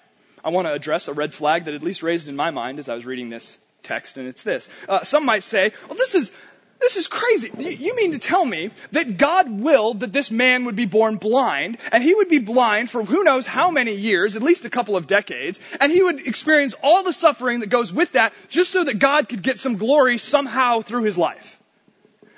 [0.44, 2.88] I want to address a red flag that at least raised in my mind as
[2.88, 4.68] I was reading this text, and it's this.
[4.88, 6.30] Uh, some might say, well, this is,
[6.80, 7.50] this is crazy.
[7.58, 11.78] You mean to tell me that God willed that this man would be born blind,
[11.90, 14.96] and he would be blind for who knows how many years, at least a couple
[14.96, 18.84] of decades, and he would experience all the suffering that goes with that just so
[18.84, 21.58] that God could get some glory somehow through his life?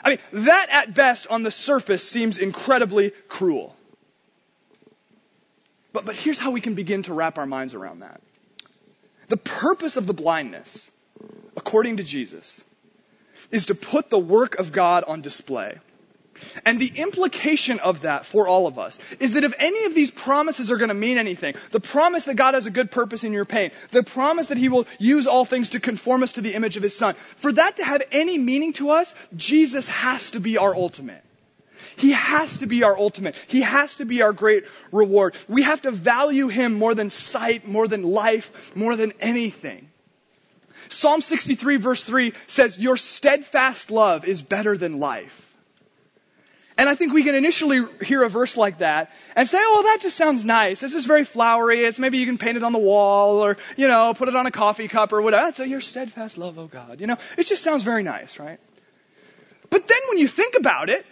[0.05, 3.75] I mean, that at best on the surface seems incredibly cruel.
[5.93, 8.21] But, but here's how we can begin to wrap our minds around that.
[9.29, 10.91] The purpose of the blindness,
[11.57, 12.63] according to Jesus,
[13.51, 15.79] is to put the work of God on display.
[16.65, 20.11] And the implication of that for all of us is that if any of these
[20.11, 23.33] promises are going to mean anything, the promise that God has a good purpose in
[23.33, 26.55] your pain, the promise that He will use all things to conform us to the
[26.55, 30.41] image of His Son, for that to have any meaning to us, Jesus has to
[30.41, 31.25] be our ultimate.
[31.97, 33.35] He has to be our ultimate.
[33.49, 35.35] He has to be our great reward.
[35.49, 39.88] We have to value Him more than sight, more than life, more than anything.
[40.89, 45.45] Psalm 63 verse 3 says, Your steadfast love is better than life.
[46.79, 49.83] And I think we can initially hear a verse like that and say, oh, well,
[49.83, 50.79] that just sounds nice.
[50.79, 51.85] This is very flowery.
[51.85, 54.47] It's maybe you can paint it on the wall or, you know, put it on
[54.47, 55.47] a coffee cup or whatever.
[55.47, 57.01] That's your steadfast love, oh God.
[57.01, 58.61] You know, it just sounds very nice, right?
[59.71, 61.05] But then when you think about it,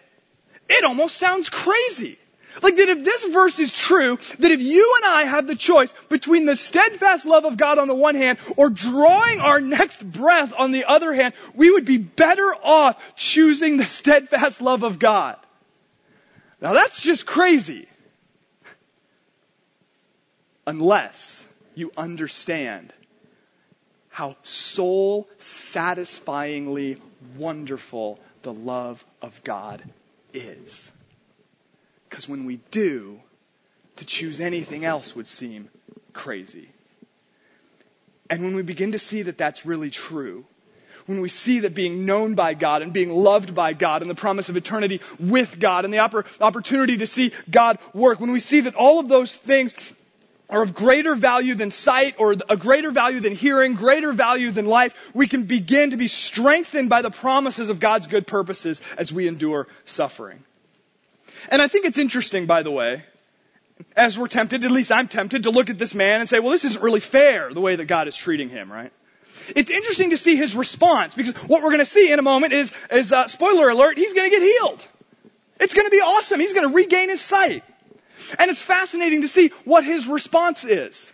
[0.69, 2.17] it almost sounds crazy.
[2.63, 5.93] Like that if this verse is true, that if you and I have the choice
[6.09, 10.53] between the steadfast love of God on the one hand or drawing our next breath
[10.57, 15.37] on the other hand, we would be better off choosing the steadfast love of God.
[16.61, 17.89] Now that's just crazy.
[20.67, 22.93] Unless you understand
[24.09, 26.97] how soul satisfyingly
[27.37, 29.83] wonderful the love of God
[30.33, 30.91] is.
[32.17, 33.21] Because when we do,
[33.97, 35.69] to choose anything else would seem
[36.15, 36.71] crazy.
[38.31, 40.47] And when we begin to see that that's really true,
[41.05, 44.15] when we see that being known by God and being loved by God and the
[44.15, 48.61] promise of eternity with God and the opportunity to see God work, when we see
[48.61, 49.75] that all of those things
[50.49, 54.65] are of greater value than sight or a greater value than hearing, greater value than
[54.65, 59.13] life, we can begin to be strengthened by the promises of God's good purposes as
[59.13, 60.43] we endure suffering.
[61.49, 63.05] And I think it's interesting, by the way,
[63.95, 66.51] as we're tempted, at least I'm tempted, to look at this man and say, well,
[66.51, 68.93] this isn't really fair, the way that God is treating him, right?
[69.55, 72.53] It's interesting to see his response because what we're going to see in a moment
[72.53, 74.87] is, is uh, spoiler alert, he's going to get healed.
[75.61, 76.41] It's going to be awesome.
[76.41, 77.63] He's going to regain his sight.
[78.39, 81.13] And it's fascinating to see what his response is.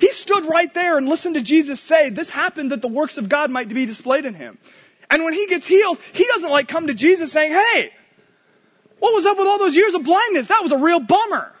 [0.00, 3.28] He stood right there and listened to Jesus say, this happened that the works of
[3.28, 4.58] God might be displayed in him.
[5.10, 7.92] And when he gets healed, he doesn't like come to Jesus saying, hey,
[9.00, 10.46] what was up with all those years of blindness?
[10.46, 11.52] That was a real bummer.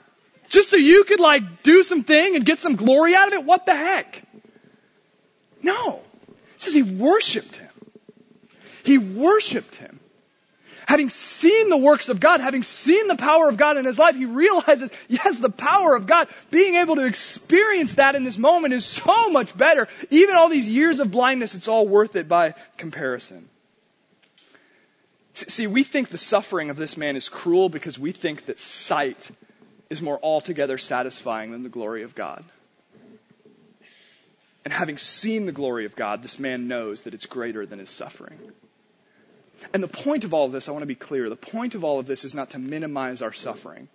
[0.48, 3.44] Just so you could like do something and get some glory out of it?
[3.44, 4.22] What the heck?
[5.62, 6.00] No.
[6.28, 7.70] It says he worshiped him.
[8.84, 10.00] He worshiped him.
[10.86, 14.16] Having seen the works of God, having seen the power of God in his life,
[14.16, 18.74] he realizes, yes, the power of God, being able to experience that in this moment
[18.74, 19.86] is so much better.
[20.10, 23.48] Even all these years of blindness, it's all worth it by comparison.
[25.48, 29.30] See, we think the suffering of this man is cruel because we think that sight
[29.88, 32.44] is more altogether satisfying than the glory of God.
[34.64, 37.90] And having seen the glory of God, this man knows that it's greater than his
[37.90, 38.38] suffering.
[39.72, 41.84] And the point of all of this, I want to be clear, the point of
[41.84, 43.88] all of this is not to minimize our suffering.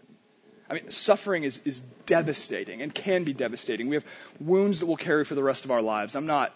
[0.69, 3.87] I mean, suffering is, is devastating and can be devastating.
[3.87, 4.05] We have
[4.39, 6.15] wounds that we'll carry for the rest of our lives.
[6.15, 6.53] I'm not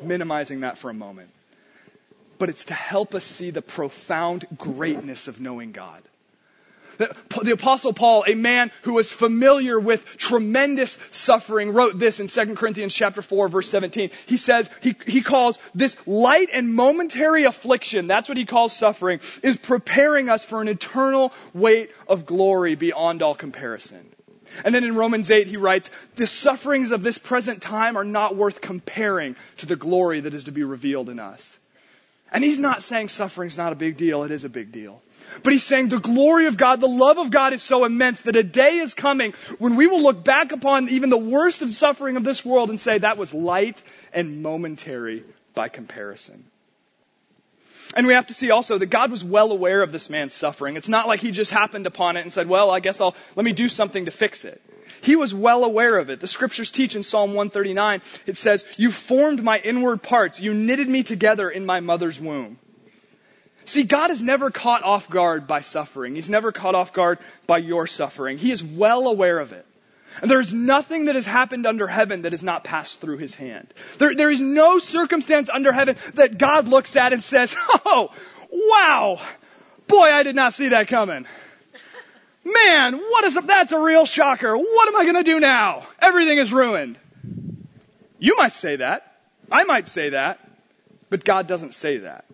[0.00, 1.30] minimizing that for a moment.
[2.44, 6.02] But it's to help us see the profound greatness of knowing God.
[6.98, 12.54] The apostle Paul, a man who was familiar with tremendous suffering, wrote this in 2
[12.54, 14.10] Corinthians chapter 4 verse 17.
[14.26, 19.20] He says, he, he calls this light and momentary affliction, that's what he calls suffering,
[19.42, 24.06] is preparing us for an eternal weight of glory beyond all comparison.
[24.66, 28.36] And then in Romans 8 he writes, the sufferings of this present time are not
[28.36, 31.58] worth comparing to the glory that is to be revealed in us.
[32.34, 35.00] And he's not saying suffering's not a big deal, it is a big deal.
[35.44, 38.34] But he's saying the glory of God, the love of God is so immense that
[38.34, 42.16] a day is coming when we will look back upon even the worst of suffering
[42.16, 43.80] of this world and say that was light
[44.12, 45.22] and momentary
[45.54, 46.44] by comparison.
[47.94, 50.76] And we have to see also that God was well aware of this man's suffering.
[50.76, 53.44] It's not like he just happened upon it and said, well, I guess I'll, let
[53.44, 54.60] me do something to fix it.
[55.00, 56.18] He was well aware of it.
[56.18, 60.40] The scriptures teach in Psalm 139, it says, you formed my inward parts.
[60.40, 62.58] You knitted me together in my mother's womb.
[63.64, 66.16] See, God is never caught off guard by suffering.
[66.16, 68.38] He's never caught off guard by your suffering.
[68.38, 69.66] He is well aware of it.
[70.20, 73.72] And there's nothing that has happened under heaven that has not passed through his hand.
[73.98, 78.10] There, there is no circumstance under heaven that God looks at and says, Oh,
[78.52, 79.20] wow,
[79.88, 81.26] boy, I did not see that coming.
[82.44, 84.56] Man, what is, that's a real shocker.
[84.56, 85.86] What am I going to do now?
[86.00, 86.98] Everything is ruined.
[88.18, 89.16] You might say that.
[89.50, 90.40] I might say that.
[91.08, 92.24] But God doesn't say that.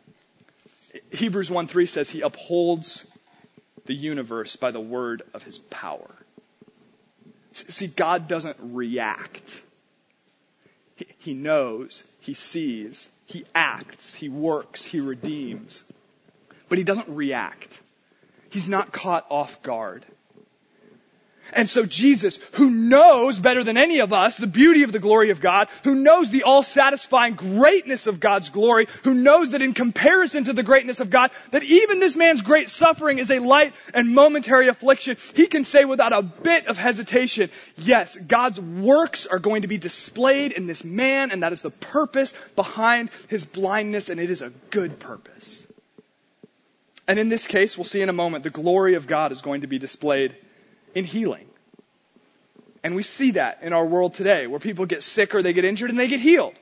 [1.13, 3.07] Hebrews 1 3 says he upholds
[3.87, 6.11] the universe by the word of his power.
[7.53, 9.63] See, God doesn't react.
[11.19, 15.83] He knows, he sees, he acts, he works, he redeems.
[16.69, 17.81] But he doesn't react.
[18.51, 20.05] He's not caught off guard.
[21.53, 25.31] And so Jesus, who knows better than any of us the beauty of the glory
[25.31, 30.45] of God, who knows the all-satisfying greatness of God's glory, who knows that in comparison
[30.45, 34.15] to the greatness of God, that even this man's great suffering is a light and
[34.15, 39.63] momentary affliction, he can say without a bit of hesitation, yes, God's works are going
[39.63, 44.21] to be displayed in this man, and that is the purpose behind his blindness, and
[44.21, 45.67] it is a good purpose.
[47.09, 49.63] And in this case, we'll see in a moment, the glory of God is going
[49.63, 50.37] to be displayed
[50.95, 51.47] in healing.
[52.83, 55.65] And we see that in our world today, where people get sick or they get
[55.65, 56.55] injured and they get healed.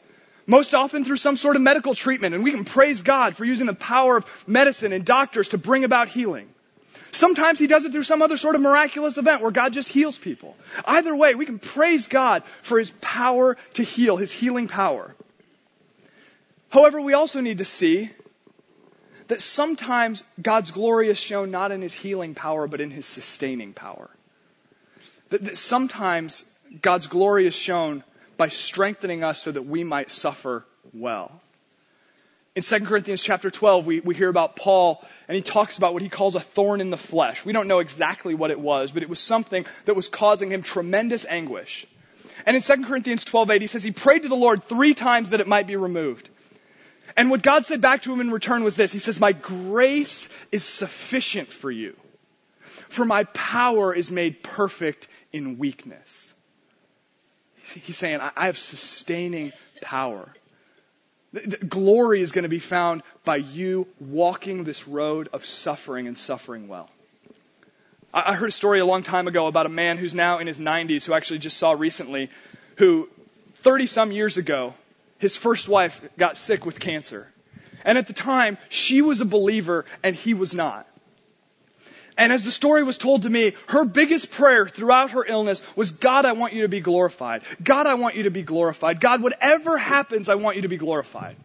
[0.47, 3.67] Most often through some sort of medical treatment, and we can praise God for using
[3.67, 6.49] the power of medicine and doctors to bring about healing.
[7.11, 10.19] Sometimes He does it through some other sort of miraculous event where God just heals
[10.19, 10.57] people.
[10.85, 15.15] Either way, we can praise God for His power to heal, His healing power.
[16.71, 18.11] However, we also need to see
[19.29, 23.73] that sometimes God's glory is shown not in His healing power, but in His sustaining
[23.73, 24.11] power.
[25.31, 26.45] That, that sometimes
[26.81, 28.05] God's glory is shown
[28.37, 31.41] by strengthening us so that we might suffer well.
[32.55, 36.03] In 2 Corinthians chapter 12, we, we hear about Paul, and he talks about what
[36.03, 37.45] he calls a thorn in the flesh.
[37.45, 40.63] We don't know exactly what it was, but it was something that was causing him
[40.63, 41.87] tremendous anguish.
[42.47, 45.31] And in 2 Corinthians 12, 8, he says he prayed to the Lord three times
[45.31, 46.29] that it might be removed.
[47.17, 48.93] And what God said back to him in return was this.
[48.93, 51.97] He says, My grace is sufficient for you,
[52.89, 56.33] for my power is made perfect in weakness.
[57.75, 60.29] He's saying, I have sustaining power.
[61.33, 66.17] The glory is going to be found by you walking this road of suffering and
[66.17, 66.89] suffering well.
[68.13, 70.59] I heard a story a long time ago about a man who's now in his
[70.59, 72.31] 90s who actually just saw recently
[72.77, 73.09] who
[73.57, 74.73] 30 some years ago,
[75.19, 77.31] his first wife got sick with cancer.
[77.85, 80.87] And at the time, she was a believer and he was not.
[82.19, 85.93] And as the story was told to me, her biggest prayer throughout her illness was,
[85.93, 87.43] God, I want you to be glorified.
[87.63, 89.01] God, I want you to be glorified.
[89.01, 91.37] God, whatever happens, I want you to be glorified.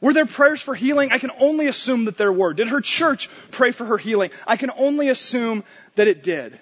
[0.00, 1.12] Were there prayers for healing?
[1.12, 2.54] I can only assume that there were.
[2.54, 4.30] Did her church pray for her healing?
[4.46, 5.62] I can only assume
[5.96, 6.58] that it did.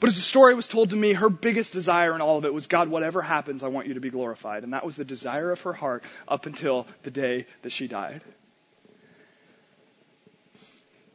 [0.00, 2.54] But as the story was told to me, her biggest desire in all of it
[2.54, 4.64] was, God, whatever happens, I want you to be glorified.
[4.64, 8.22] And that was the desire of her heart up until the day that she died.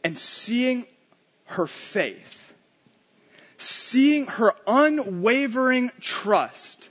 [0.04, 0.86] And seeing
[1.50, 2.54] her faith,
[3.58, 6.90] seeing her unwavering trust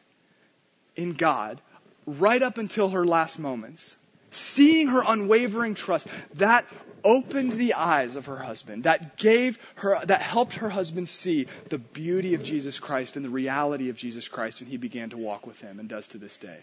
[0.96, 1.60] in God
[2.06, 3.96] right up until her last moments,
[4.30, 6.66] seeing her unwavering trust, that
[7.04, 11.78] opened the eyes of her husband, that gave her, that helped her husband see the
[11.78, 15.46] beauty of Jesus Christ and the reality of Jesus Christ, and he began to walk
[15.46, 16.58] with him and does to this day.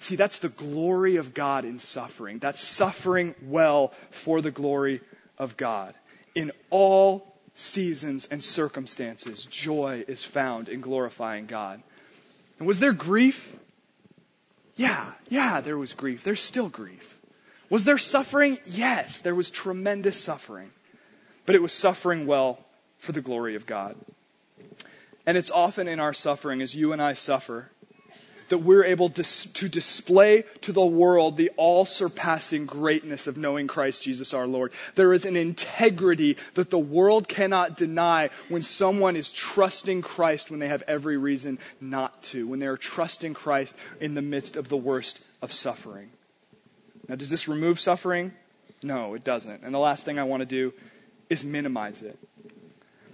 [0.00, 2.38] See, that's the glory of God in suffering.
[2.38, 5.00] That's suffering well for the glory
[5.38, 5.94] of God
[6.36, 11.82] in all seasons and circumstances, joy is found in glorifying God.
[12.58, 13.56] And was there grief?
[14.76, 16.22] Yeah, yeah, there was grief.
[16.22, 17.18] There's still grief.
[17.70, 18.58] Was there suffering?
[18.66, 20.70] Yes, there was tremendous suffering.
[21.46, 22.58] But it was suffering well
[22.98, 23.96] for the glory of God.
[25.24, 27.70] And it's often in our suffering, as you and I suffer,
[28.48, 33.66] that we're able to, to display to the world the all surpassing greatness of knowing
[33.66, 34.72] Christ Jesus our Lord.
[34.94, 40.60] There is an integrity that the world cannot deny when someone is trusting Christ when
[40.60, 44.68] they have every reason not to, when they are trusting Christ in the midst of
[44.68, 46.10] the worst of suffering.
[47.08, 48.32] Now, does this remove suffering?
[48.82, 49.62] No, it doesn't.
[49.62, 50.72] And the last thing I want to do
[51.28, 52.18] is minimize it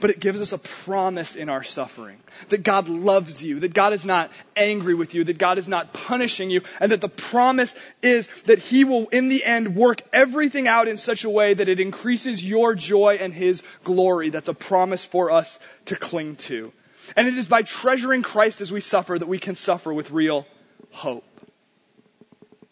[0.03, 3.93] but it gives us a promise in our suffering that God loves you, that God
[3.93, 7.73] is not angry with you, that God is not punishing you, and that the promise
[8.03, 11.69] is that He will, in the end, work everything out in such a way that
[11.69, 14.31] it increases your joy and His glory.
[14.31, 16.73] That's a promise for us to cling to.
[17.15, 20.49] And it is by treasuring Christ as we suffer that we can suffer with real
[20.91, 21.25] hope.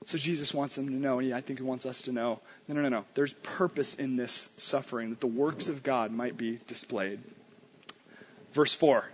[0.06, 2.74] So Jesus wants them to know, and I think he wants us to know no,
[2.74, 3.04] no, no, no.
[3.14, 7.20] There's purpose in this suffering, that the works of God might be displayed.
[8.52, 9.04] Verse 4,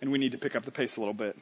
[0.00, 1.36] and we need to pick up the pace a little bit.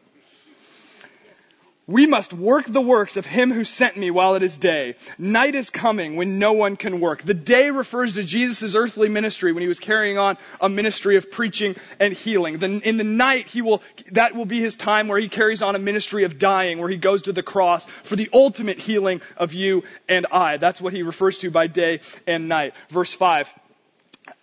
[1.87, 4.97] We must work the works of him who sent me while it is day.
[5.19, 7.23] Night is coming when no one can work.
[7.23, 11.31] The day refers to Jesus' earthly ministry when he was carrying on a ministry of
[11.31, 12.63] preaching and healing.
[12.63, 13.83] in the night, he will,
[14.13, 16.97] that will be his time where he carries on a ministry of dying, where he
[16.97, 20.57] goes to the cross for the ultimate healing of you and I.
[20.57, 22.73] That's what he refers to by day and night.
[22.89, 23.53] Verse 5.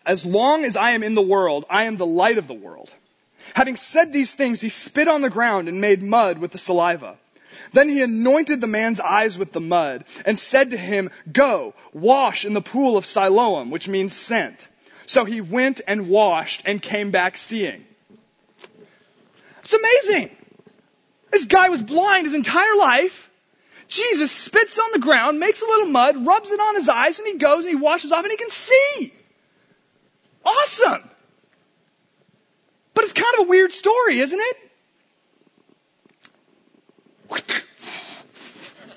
[0.05, 2.93] As long as I am in the world, I am the light of the world.
[3.55, 7.17] Having said these things, he spit on the ground and made mud with the saliva.
[7.73, 12.45] Then he anointed the man's eyes with the mud and said to him, Go, wash
[12.45, 14.67] in the pool of Siloam, which means sent.
[15.05, 17.85] So he went and washed and came back seeing.
[19.61, 20.35] It's amazing.
[21.31, 23.29] This guy was blind his entire life.
[23.87, 27.27] Jesus spits on the ground, makes a little mud, rubs it on his eyes, and
[27.27, 29.13] he goes and he washes off and he can see.
[30.45, 31.09] Awesome.
[32.93, 34.70] But it's kind of a weird story, isn't it?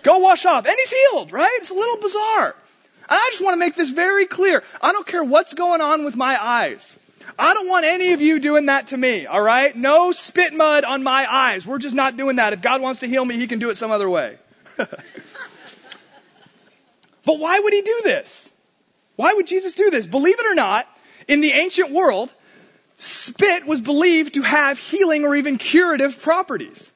[0.02, 0.66] Go wash off.
[0.66, 1.50] And he's healed, right?
[1.54, 2.54] It's a little bizarre.
[3.08, 4.62] And I just want to make this very clear.
[4.80, 6.94] I don't care what's going on with my eyes.
[7.38, 9.74] I don't want any of you doing that to me, alright?
[9.74, 11.66] No spit mud on my eyes.
[11.66, 12.52] We're just not doing that.
[12.52, 14.38] If God wants to heal me, He can do it some other way.
[14.76, 14.90] but
[17.24, 18.52] why would He do this?
[19.16, 20.06] Why would Jesus do this?
[20.06, 20.86] Believe it or not,
[21.28, 22.32] in the ancient world,
[22.98, 26.90] spit was believed to have healing or even curative properties.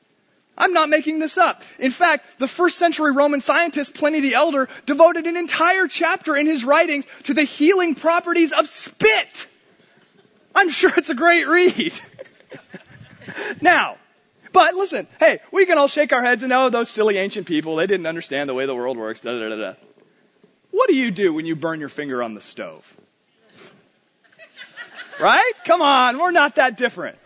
[0.59, 1.63] I'm not making this up.
[1.79, 6.47] In fact, the first century Roman scientist Pliny the Elder devoted an entire chapter in
[6.47, 9.47] his writings to the healing properties of spit.
[10.55, 11.93] I'm sure it's a great read.
[13.61, 13.97] now,
[14.53, 17.77] but listen, hey, we can all shake our heads and oh, those silly ancient people,
[17.77, 19.21] they didn't understand the way the world works.
[19.21, 19.75] Da, da, da,
[20.73, 22.97] what do you do when you burn your finger on the stove?
[25.21, 25.53] Right?
[25.65, 27.19] Come on, we're not that different.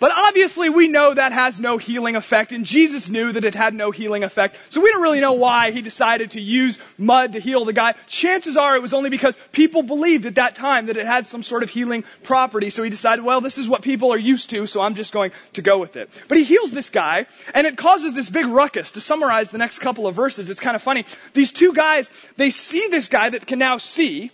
[0.00, 3.74] But obviously we know that has no healing effect and Jesus knew that it had
[3.74, 4.56] no healing effect.
[4.68, 7.94] So we don't really know why he decided to use mud to heal the guy.
[8.06, 11.42] Chances are it was only because people believed at that time that it had some
[11.42, 12.70] sort of healing property.
[12.70, 15.32] So he decided, well, this is what people are used to, so I'm just going
[15.54, 16.10] to go with it.
[16.28, 18.92] But he heals this guy and it causes this big ruckus.
[18.92, 21.04] To summarize the next couple of verses, it's kind of funny.
[21.34, 24.30] These two guys, they see this guy that can now see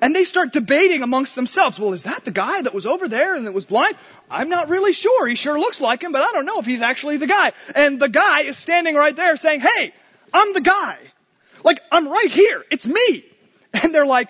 [0.00, 1.78] and they start debating amongst themselves.
[1.78, 3.96] Well, is that the guy that was over there and that was blind?
[4.30, 5.26] I'm not really sure.
[5.26, 7.52] He sure looks like him, but I don't know if he's actually the guy.
[7.74, 9.92] And the guy is standing right there saying, hey,
[10.32, 10.98] I'm the guy.
[11.62, 12.64] Like, I'm right here.
[12.70, 13.24] It's me.
[13.72, 14.28] And they're like,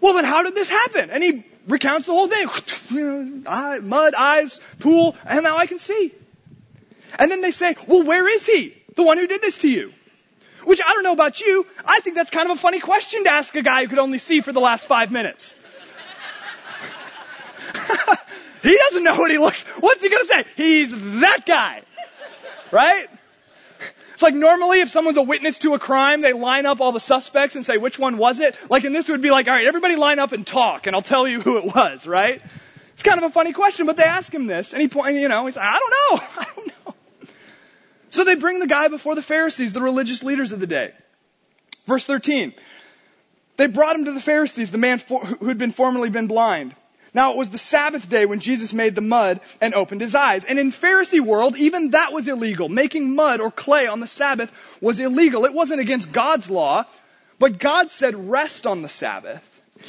[0.00, 1.10] well, then how did this happen?
[1.10, 3.42] And he recounts the whole thing.
[3.88, 6.12] Mud, eyes, pool, and now I can see.
[7.18, 8.76] And then they say, well, where is he?
[8.96, 9.92] The one who did this to you.
[10.64, 13.32] Which I don't know about you, I think that's kind of a funny question to
[13.32, 15.54] ask a guy who could only see for the last five minutes.
[18.62, 19.62] he doesn't know what he looks.
[19.62, 20.44] What's he gonna say?
[20.56, 20.90] He's
[21.20, 21.82] that guy.
[22.70, 23.06] Right?
[24.12, 27.00] It's like normally if someone's a witness to a crime, they line up all the
[27.00, 28.54] suspects and say, which one was it?
[28.68, 31.26] Like in this would be like, alright, everybody line up and talk and I'll tell
[31.26, 32.42] you who it was, right?
[32.92, 35.28] It's kind of a funny question, but they ask him this and he point, you
[35.28, 36.26] know, he's like, I don't know.
[36.38, 36.74] I don't know.
[38.10, 40.92] So they bring the guy before the Pharisees, the religious leaders of the day.
[41.86, 42.52] Verse 13.
[43.56, 46.74] They brought him to the Pharisees, the man for, who had been formerly been blind.
[47.12, 50.44] Now it was the Sabbath day when Jesus made the mud and opened his eyes.
[50.44, 52.68] And in Pharisee world, even that was illegal.
[52.68, 55.44] Making mud or clay on the Sabbath was illegal.
[55.44, 56.84] It wasn't against God's law,
[57.38, 59.42] but God said rest on the Sabbath.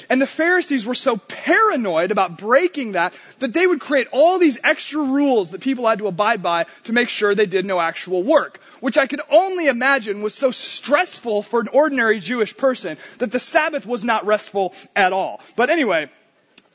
[0.10, 4.60] And the Pharisees were so paranoid about breaking that that they would create all these
[4.64, 8.24] extra rules that people had to abide by to make sure they did no actual
[8.24, 13.32] work, which I could only imagine was so stressful for an ordinary Jewish person that
[13.32, 15.42] the Sabbath was not restful at all.
[15.56, 16.10] But anyway,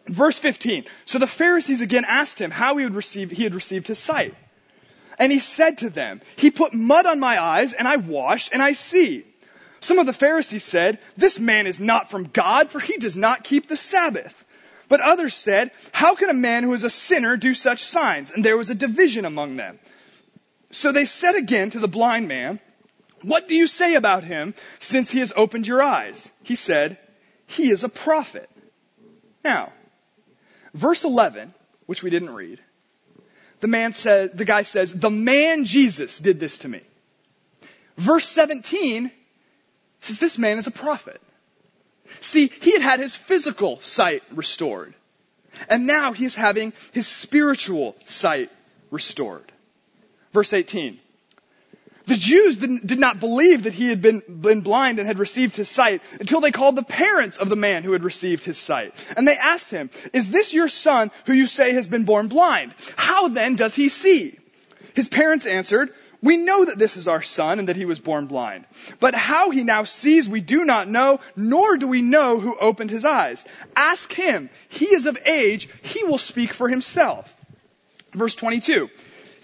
[0.07, 0.85] verse 15.
[1.05, 4.35] So the Pharisees again asked him how he, would receive, he had received his sight.
[5.19, 8.63] And he said to them, He put mud on my eyes and I washed and
[8.63, 9.25] I see.
[9.81, 13.45] Some of the Pharisees said, This man is not from God, for he does not
[13.45, 14.45] keep the Sabbath.
[14.89, 18.31] But others said, How can a man who is a sinner do such signs?
[18.31, 19.79] And there was a division among them.
[20.71, 22.61] So they said again to the blind man,
[23.23, 26.31] What do you say about him since he has opened your eyes?
[26.43, 26.99] He said,
[27.47, 28.49] He is a prophet.
[29.45, 29.73] Now,
[30.75, 31.55] verse 11,
[31.87, 32.61] which we didn't read,
[33.61, 36.83] the man says, the guy says, The man Jesus did this to me.
[37.97, 39.11] Verse 17,
[40.01, 41.21] says this man is a prophet.
[42.21, 44.95] See, he had had his physical sight restored.
[45.69, 48.51] And now he is having his spiritual sight
[48.91, 49.51] restored.
[50.33, 50.99] Verse 18.
[52.07, 55.69] The Jews did not believe that he had been, been blind and had received his
[55.69, 58.95] sight until they called the parents of the man who had received his sight.
[59.17, 62.75] And they asked him, is this your son who you say has been born blind?
[62.95, 64.39] How then does he see?
[64.95, 65.93] His parents answered,
[66.27, 68.65] We know that this is our son and that he was born blind.
[68.99, 72.91] But how he now sees we do not know, nor do we know who opened
[72.91, 73.45] his eyes.
[73.77, 74.51] Ask him.
[74.69, 75.69] He is of age.
[75.83, 77.33] He will speak for himself.
[78.13, 78.91] Verse 22.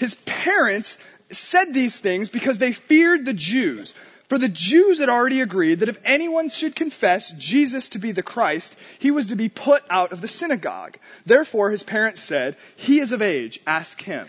[0.01, 0.99] His parents
[1.31, 3.95] said these things because they feared the Jews.
[4.27, 8.25] For the Jews had already agreed that if anyone should confess Jesus to be the
[8.25, 10.99] Christ, he was to be put out of the synagogue.
[11.27, 14.27] Therefore his parents said, He is of age, ask him.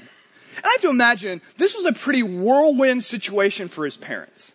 [0.57, 4.51] And I have to imagine this was a pretty whirlwind situation for his parents.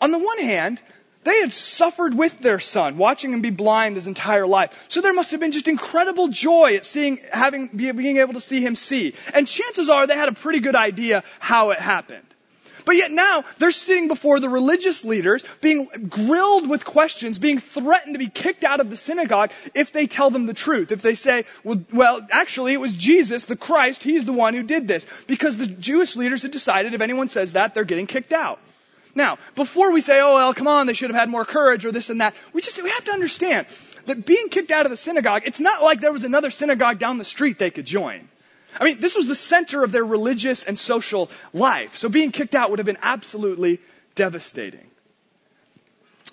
[0.00, 0.80] On the one hand,
[1.24, 4.72] they had suffered with their son, watching him be blind his entire life.
[4.88, 8.60] So there must have been just incredible joy at seeing, having, being able to see
[8.60, 9.14] him see.
[9.34, 12.22] And chances are they had a pretty good idea how it happened.
[12.86, 18.14] But yet now they're sitting before the religious leaders, being grilled with questions, being threatened
[18.14, 20.92] to be kicked out of the synagogue if they tell them the truth.
[20.92, 24.62] If they say, well, well, actually it was Jesus, the Christ, he's the one who
[24.62, 25.04] did this.
[25.26, 28.60] Because the Jewish leaders had decided if anyone says that, they're getting kicked out.
[29.16, 31.90] Now, before we say, oh, well, come on, they should have had more courage or
[31.90, 33.66] this and that, we just, we have to understand
[34.04, 37.18] that being kicked out of the synagogue, it's not like there was another synagogue down
[37.18, 38.28] the street they could join.
[38.80, 41.96] I mean, this was the center of their religious and social life.
[41.96, 43.80] So being kicked out would have been absolutely
[44.14, 44.90] devastating.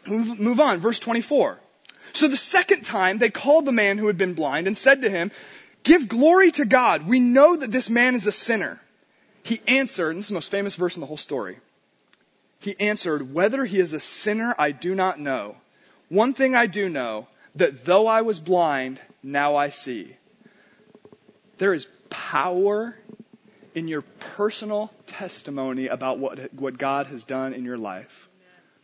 [0.06, 1.58] Move, on, verse 24.
[2.12, 5.10] So the second time they called the man who had been blind and said to
[5.10, 5.32] him,
[5.84, 7.08] Give glory to God.
[7.08, 8.82] We know that this man is a sinner.
[9.44, 11.58] He answered, and this is the most famous verse in the whole story.
[12.60, 15.58] He answered, Whether he is a sinner, I do not know.
[16.10, 20.16] One thing I do know, that though I was blind, now I see.
[21.58, 22.96] There is power
[23.74, 24.04] in your
[24.38, 28.30] personal testimony about what, what God has done in your life.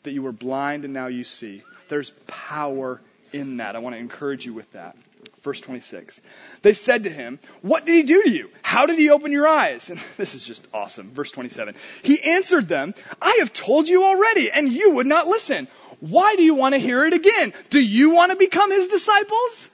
[0.03, 1.61] That you were blind and now you see.
[1.89, 2.99] There's power
[3.31, 3.75] in that.
[3.75, 4.97] I want to encourage you with that.
[5.43, 6.19] Verse 26.
[6.63, 8.49] They said to him, What did he do to you?
[8.63, 9.91] How did he open your eyes?
[9.91, 11.11] And this is just awesome.
[11.11, 11.75] Verse 27.
[12.01, 15.67] He answered them, I have told you already, and you would not listen.
[15.99, 17.53] Why do you want to hear it again?
[17.69, 19.69] Do you want to become his disciples?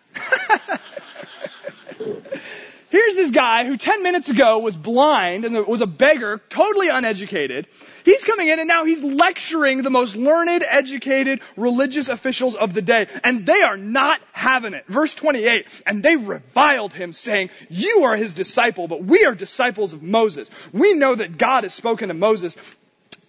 [2.89, 7.67] Here's this guy who 10 minutes ago was blind and was a beggar, totally uneducated.
[8.03, 12.81] He's coming in and now he's lecturing the most learned, educated religious officials of the
[12.81, 13.07] day.
[13.23, 14.85] And they are not having it.
[14.87, 15.65] Verse 28.
[15.85, 20.49] And they reviled him saying, you are his disciple, but we are disciples of Moses.
[20.71, 22.55] We know that God has spoken to Moses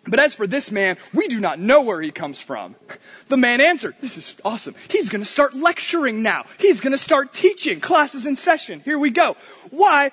[0.07, 2.75] but as for this man, we do not know where he comes from.
[3.29, 4.77] The man answered, this is awesome.
[4.89, 6.45] He's to start lecturing now.
[6.59, 7.81] He's to start teaching.
[7.81, 8.81] Classes in session.
[8.85, 9.37] Here we go.
[9.71, 10.13] Why?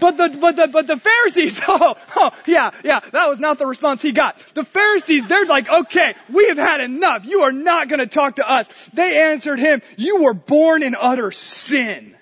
[0.00, 3.66] But the, but the, but the Pharisees, oh, oh, yeah, yeah, that was not the
[3.66, 4.38] response he got.
[4.54, 7.24] The Pharisees, they're like, okay, we have had enough.
[7.24, 8.68] You are not going to talk to us.
[8.92, 12.16] They answered him, you were born in utter sin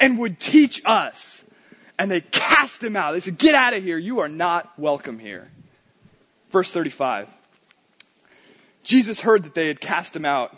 [0.00, 1.42] and would teach us.
[1.98, 3.12] And they cast him out.
[3.12, 3.98] They said, get out of here.
[3.98, 5.50] You are not welcome here.
[6.50, 7.28] Verse 35.
[8.82, 10.56] Jesus heard that they had cast him out.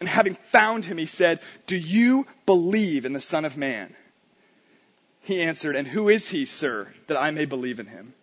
[0.00, 3.94] And having found him, he said, do you believe in the Son of Man?
[5.22, 8.14] He answered, And who is he, sir, that I may believe in him?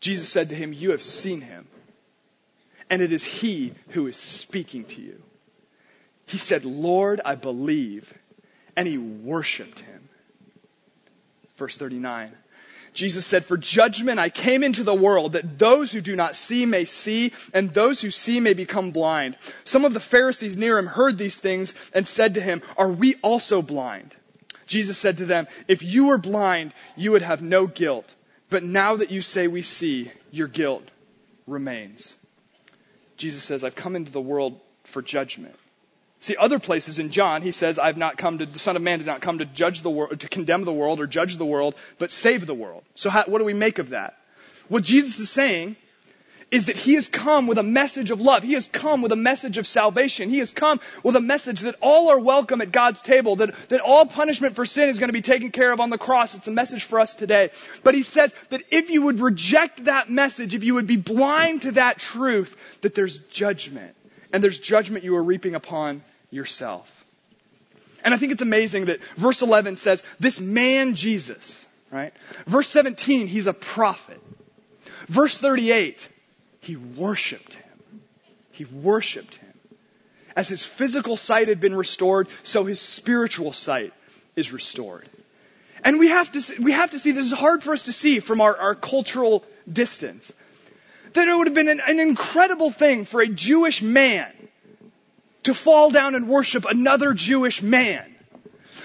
[0.00, 1.66] Jesus said to him, You have seen him,
[2.90, 5.22] and it is he who is speaking to you.
[6.26, 8.12] He said, Lord, I believe,
[8.76, 10.08] and he worshiped him.
[11.56, 12.32] Verse 39.
[12.94, 16.66] Jesus said, For judgment I came into the world that those who do not see
[16.66, 19.36] may see and those who see may become blind.
[19.64, 23.14] Some of the Pharisees near him heard these things and said to him, Are we
[23.22, 24.14] also blind?
[24.72, 28.10] Jesus said to them, If you were blind, you would have no guilt.
[28.48, 30.88] But now that you say we see, your guilt
[31.46, 32.14] remains.
[33.18, 35.56] Jesus says, I've come into the world for judgment.
[36.20, 38.98] See, other places in John, he says, I've not come to, the Son of Man
[38.98, 41.74] did not come to judge the world, to condemn the world or judge the world,
[41.98, 42.82] but save the world.
[42.94, 44.16] So how, what do we make of that?
[44.68, 45.76] What Jesus is saying
[46.52, 48.42] is that he has come with a message of love.
[48.42, 50.28] He has come with a message of salvation.
[50.28, 53.80] He has come with a message that all are welcome at God's table, that, that
[53.80, 56.34] all punishment for sin is going to be taken care of on the cross.
[56.34, 57.50] It's a message for us today.
[57.82, 61.62] But he says that if you would reject that message, if you would be blind
[61.62, 63.96] to that truth, that there's judgment.
[64.30, 67.04] And there's judgment you are reaping upon yourself.
[68.04, 72.12] And I think it's amazing that verse 11 says, this man Jesus, right?
[72.46, 74.20] Verse 17, he's a prophet.
[75.06, 76.08] Verse 38,
[76.62, 78.00] he worshiped him.
[78.52, 79.52] He worshiped him.
[80.34, 83.92] As his physical sight had been restored, so his spiritual sight
[84.36, 85.06] is restored.
[85.84, 88.20] And we have to, we have to see, this is hard for us to see
[88.20, 90.32] from our, our cultural distance,
[91.12, 94.32] that it would have been an, an incredible thing for a Jewish man
[95.42, 98.11] to fall down and worship another Jewish man.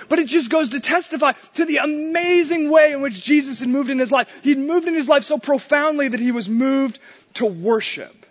[0.09, 3.89] But it just goes to testify to the amazing way in which Jesus had moved
[3.89, 4.41] in his life.
[4.43, 6.99] He'd moved in his life so profoundly that he was moved
[7.35, 8.25] to worship.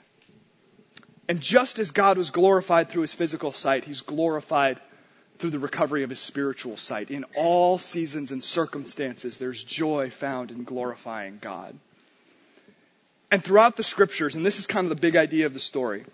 [1.28, 4.80] And just as God was glorified through his physical sight, he's glorified
[5.38, 7.10] through the recovery of his spiritual sight.
[7.10, 11.76] In all seasons and circumstances, there's joy found in glorifying God.
[13.30, 16.04] And throughout the scriptures, and this is kind of the big idea of the story,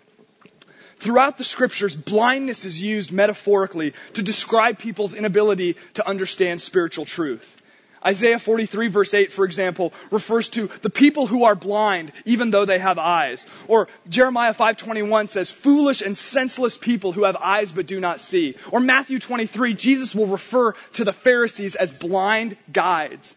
[1.03, 7.59] throughout the scriptures, blindness is used metaphorically to describe people's inability to understand spiritual truth.
[8.05, 12.65] Isaiah 43 verse 8, for example, refers to the people who are blind even though
[12.65, 13.45] they have eyes.
[13.67, 18.55] Or Jeremiah 5:21 says, "Foolish and senseless people who have eyes but do not see."
[18.71, 23.35] Or Matthew 23, Jesus will refer to the Pharisees as blind guides.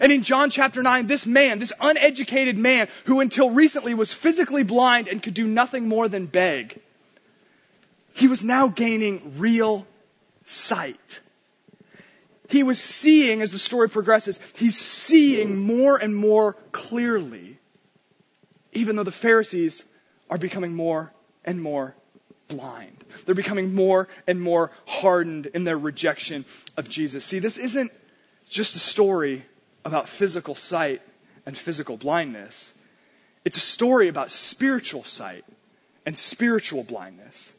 [0.00, 4.62] And in John chapter 9, this man, this uneducated man who until recently was physically
[4.62, 6.80] blind and could do nothing more than beg,
[8.14, 9.86] he was now gaining real
[10.44, 11.20] sight
[12.48, 17.58] he was seeing, as the story progresses, he's seeing more and more clearly,
[18.72, 19.84] even though the Pharisees
[20.28, 21.12] are becoming more
[21.44, 21.94] and more
[22.48, 23.04] blind.
[23.24, 26.44] They're becoming more and more hardened in their rejection
[26.76, 27.24] of Jesus.
[27.24, 27.92] See, this isn't
[28.48, 29.44] just a story
[29.84, 31.02] about physical sight
[31.46, 32.72] and physical blindness.
[33.44, 35.44] It's a story about spiritual sight
[36.06, 37.52] and spiritual blindness.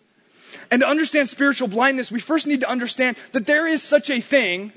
[0.71, 4.21] And to understand spiritual blindness, we first need to understand that there is such a
[4.21, 4.71] thing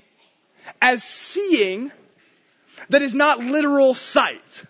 [0.82, 1.90] as seeing
[2.90, 4.64] that is not literal sight.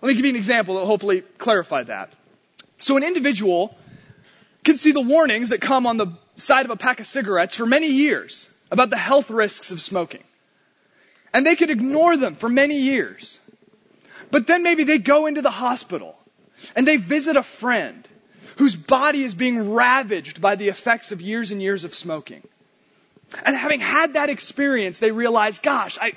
[0.00, 2.12] Let me give you an example that will hopefully clarify that.
[2.78, 3.76] So an individual
[4.62, 7.66] can see the warnings that come on the side of a pack of cigarettes for
[7.66, 10.24] many years about the health risks of smoking.
[11.34, 13.38] And they could ignore them for many years.
[14.30, 16.16] But then maybe they go into the hospital
[16.74, 18.08] and they visit a friend
[18.56, 22.42] whose body is being ravaged by the effects of years and years of smoking.
[23.44, 26.12] And having had that experience, they realize, gosh, I,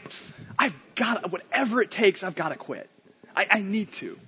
[0.58, 2.88] I've got, whatever it takes, I've got to quit.
[3.36, 4.20] I, I need to.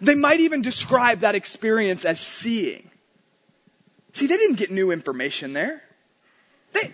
[0.00, 2.90] They might even describe that experience as seeing.
[4.12, 5.82] See, they didn't get new information there.
[6.72, 6.92] They,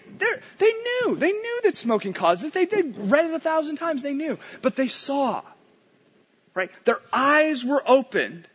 [0.59, 1.17] they knew.
[1.17, 2.53] They knew that smoking causes.
[2.53, 4.03] They, they read it a thousand times.
[4.03, 4.39] They knew.
[4.63, 5.43] But they saw.
[6.55, 6.71] Right?
[6.85, 8.49] Their eyes were opened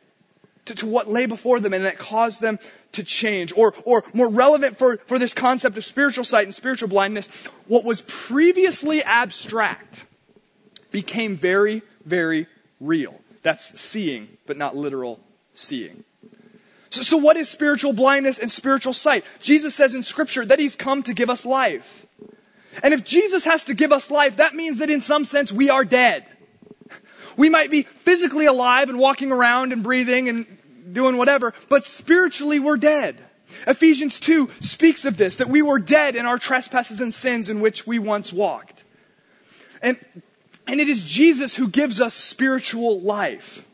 [0.66, 2.60] to, to what lay before them and that caused them
[2.94, 3.54] to change.
[3.56, 7.28] Or, or more relevant for, for this concept of spiritual sight and spiritual blindness,
[7.68, 10.06] what was previously abstract
[10.92, 12.48] became very, very
[12.80, 13.20] real.
[13.44, 15.20] That's seeing, but not literal
[15.56, 16.04] seeing.
[16.92, 19.24] So, so what is spiritual blindness and spiritual sight?
[19.40, 22.06] Jesus says in scripture that he's come to give us life.
[22.84, 25.70] And if Jesus has to give us life, that means that in some sense we
[25.70, 26.26] are dead.
[27.38, 32.60] We might be physically alive and walking around and breathing and doing whatever, but spiritually
[32.60, 33.18] we're dead.
[33.68, 37.62] Ephesians 2 speaks of this, that we were dead in our trespasses and sins in
[37.62, 38.84] which we once walked.
[39.82, 39.98] And,
[40.68, 43.66] and it is Jesus who gives us spiritual life.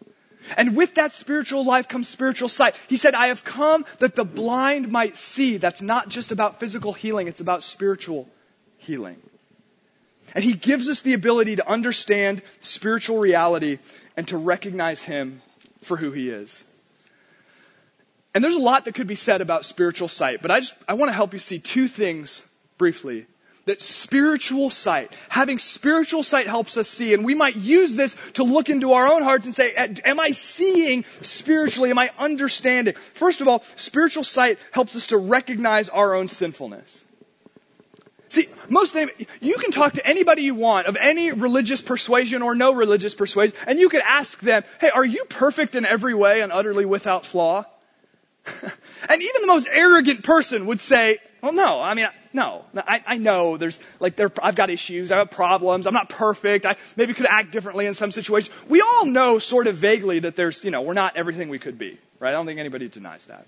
[0.56, 2.76] And with that spiritual life comes spiritual sight.
[2.88, 5.58] He said, I have come that the blind might see.
[5.58, 8.28] That's not just about physical healing, it's about spiritual
[8.78, 9.18] healing.
[10.34, 13.80] And He gives us the ability to understand spiritual reality
[14.16, 15.42] and to recognize Him
[15.82, 16.64] for who He is.
[18.34, 20.94] And there's a lot that could be said about spiritual sight, but I just, I
[20.94, 23.26] want to help you see two things briefly.
[23.68, 28.46] That spiritual sight, having spiritual sight helps us see, and we might use this to
[28.46, 29.74] look into our own hearts and say,
[30.06, 31.90] am I seeing spiritually?
[31.90, 32.94] Am I understanding?
[33.14, 37.04] First of all, spiritual sight helps us to recognize our own sinfulness.
[38.30, 38.96] See, most
[39.42, 43.54] you can talk to anybody you want of any religious persuasion or no religious persuasion,
[43.68, 47.26] and you could ask them, hey, are you perfect in every way and utterly without
[47.26, 47.66] flaw?
[49.10, 53.18] and even the most arrogant person would say, well, no, I mean, no, I, I
[53.18, 56.78] know there's, like, there, I've got issues, I have got problems, I'm not perfect, I
[56.96, 58.56] maybe could act differently in some situations.
[58.68, 61.78] We all know sort of vaguely that there's, you know, we're not everything we could
[61.78, 62.30] be, right?
[62.30, 63.46] I don't think anybody denies that.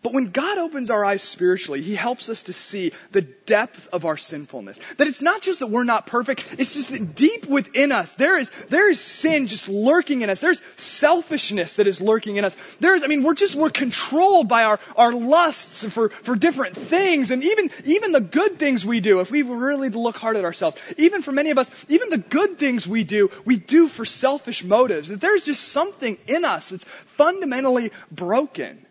[0.00, 4.04] But when God opens our eyes spiritually, He helps us to see the depth of
[4.04, 4.78] our sinfulness.
[4.96, 8.38] That it's not just that we're not perfect, it's just that deep within us, there
[8.38, 10.40] is, there is sin just lurking in us.
[10.40, 12.56] There's selfishness that is lurking in us.
[12.78, 17.32] There's, I mean, we're just, we're controlled by our, our lusts for, for different things.
[17.32, 20.76] And even, even the good things we do, if we really look hard at ourselves,
[20.96, 24.62] even for many of us, even the good things we do, we do for selfish
[24.62, 25.08] motives.
[25.08, 26.84] That there's just something in us that's
[27.16, 28.84] fundamentally broken.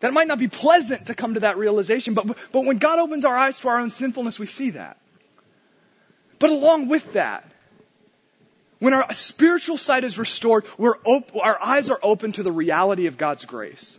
[0.00, 3.24] That might not be pleasant to come to that realization, but, but when God opens
[3.24, 4.96] our eyes to our own sinfulness, we see that.
[6.38, 7.44] But along with that,
[8.78, 13.18] when our spiritual sight is restored, op- our eyes are open to the reality of
[13.18, 13.98] God's grace.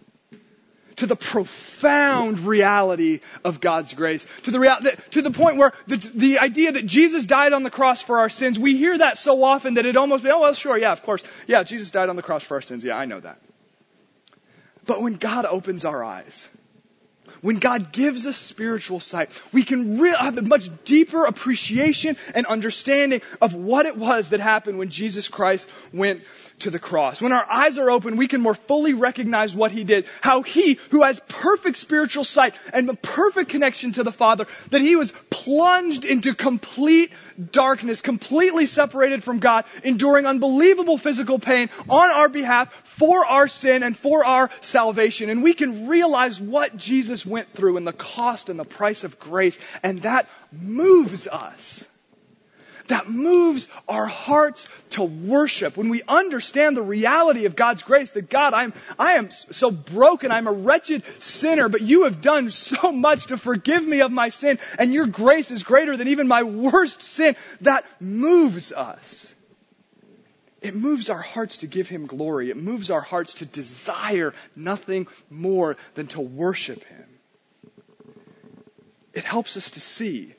[0.97, 4.25] To the profound reality of God's grace.
[4.43, 4.79] To the, real-
[5.11, 8.29] to the point where the, the idea that Jesus died on the cross for our
[8.29, 11.03] sins, we hear that so often that it almost, be oh well, sure, yeah, of
[11.03, 11.23] course.
[11.45, 12.85] Yeah, Jesus died on the cross for our sins.
[12.85, 13.39] Yeah, I know that.
[14.89, 16.49] But when God opens our eyes,
[17.41, 22.45] when God gives us spiritual sight, we can re- have a much deeper appreciation and
[22.45, 26.21] understanding of what it was that happened when Jesus Christ went
[26.59, 27.21] to the cross.
[27.21, 30.05] When our eyes are open, we can more fully recognize what He did.
[30.21, 34.81] How He, who has perfect spiritual sight and a perfect connection to the Father, that
[34.81, 37.11] He was plunged into complete
[37.51, 43.83] darkness, completely separated from God, enduring unbelievable physical pain on our behalf for our sin
[43.83, 45.29] and for our salvation.
[45.29, 49.19] And we can realize what Jesus went through and the cost and the price of
[49.19, 49.59] grace.
[49.83, 51.85] And that moves us.
[52.89, 55.77] That moves our hearts to worship.
[55.77, 60.31] When we understand the reality of God's grace, that God, I'm, I am so broken.
[60.31, 64.29] I'm a wretched sinner, but you have done so much to forgive me of my
[64.29, 67.35] sin, and your grace is greater than even my worst sin.
[67.61, 69.31] That moves us.
[70.61, 72.49] It moves our hearts to give Him glory.
[72.49, 77.05] It moves our hearts to desire nothing more than to worship Him.
[79.19, 80.33] It helps us to see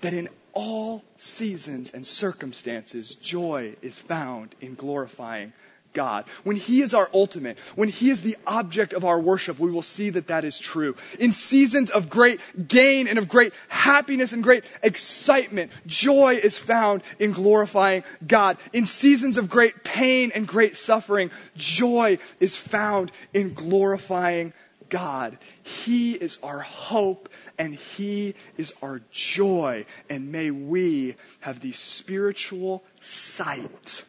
[0.00, 5.52] that in all seasons and circumstances, joy is found in glorifying
[5.92, 6.24] God.
[6.42, 9.82] When He is our ultimate, when He is the object of our worship, we will
[9.82, 10.96] see that that is true.
[11.18, 17.02] In seasons of great gain and of great happiness and great excitement, joy is found
[17.18, 18.56] in glorifying God.
[18.72, 24.54] In seasons of great pain and great suffering, joy is found in glorifying
[24.90, 25.38] God.
[25.62, 27.28] He is our hope
[27.58, 29.86] and He is our joy.
[30.08, 34.04] And may we have the spiritual sight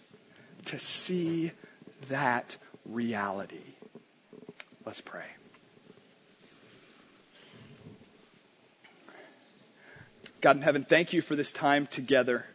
[0.65, 1.51] to see
[2.09, 3.57] that reality.
[4.85, 5.25] Let's pray.
[10.41, 12.45] God in heaven, thank you for this time together.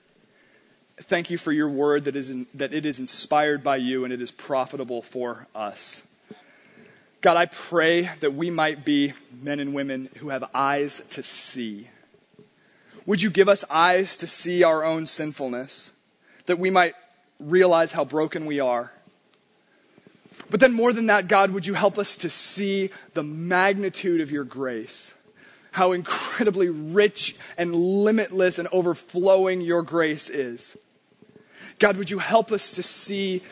[1.03, 4.13] Thank you for your word that, is in, that it is inspired by you and
[4.13, 6.03] it is profitable for us.
[7.27, 9.13] God, I pray that we might be
[9.43, 11.89] men and women who have eyes to see.
[13.05, 15.91] Would you give us eyes to see our own sinfulness,
[16.45, 16.95] that we might
[17.41, 18.93] realize how broken we are?
[20.51, 24.31] But then more than that, God, would you help us to see the magnitude of
[24.31, 25.13] your grace?
[25.73, 30.77] How incredibly rich and limitless and overflowing your grace is.
[31.81, 33.43] God, would you help us to see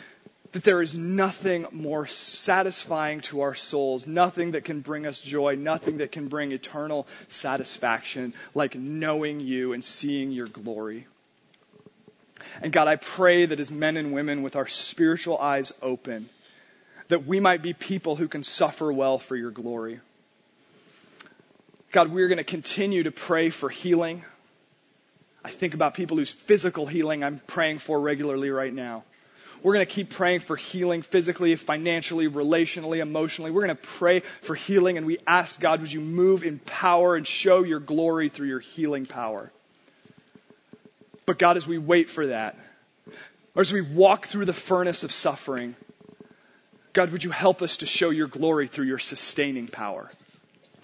[0.54, 5.56] that there is nothing more satisfying to our souls, nothing that can bring us joy,
[5.56, 11.08] nothing that can bring eternal satisfaction like knowing you and seeing your glory.
[12.62, 16.28] And God, I pray that as men and women with our spiritual eyes open,
[17.08, 19.98] that we might be people who can suffer well for your glory.
[21.90, 24.24] God, we're going to continue to pray for healing.
[25.44, 29.02] I think about people whose physical healing I'm praying for regularly right now.
[29.64, 33.50] We're going to keep praying for healing physically, financially, relationally, emotionally.
[33.50, 37.16] We're going to pray for healing and we ask God, would you move in power
[37.16, 39.50] and show your glory through your healing power?
[41.24, 42.58] But God, as we wait for that,
[43.54, 45.74] or as we walk through the furnace of suffering,
[46.92, 50.10] God, would you help us to show your glory through your sustaining power?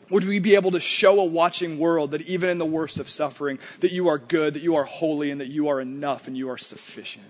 [0.09, 3.11] Would we be able to show a watching world that even in the worst of
[3.11, 6.37] suffering, that you are good, that you are holy, and that you are enough and
[6.37, 7.27] you are sufficient?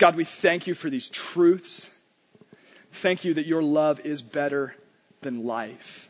[0.00, 1.86] God, we thank you for these truths.
[2.90, 4.74] Thank you that your love is better
[5.20, 6.08] than life.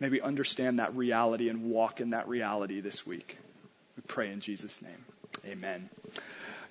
[0.00, 3.36] May we understand that reality and walk in that reality this week.
[3.98, 5.04] We pray in Jesus' name.
[5.44, 5.90] Amen.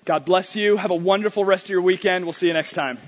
[0.04, 0.76] God bless you.
[0.76, 2.24] Have a wonderful rest of your weekend.
[2.24, 2.98] We'll see you next time.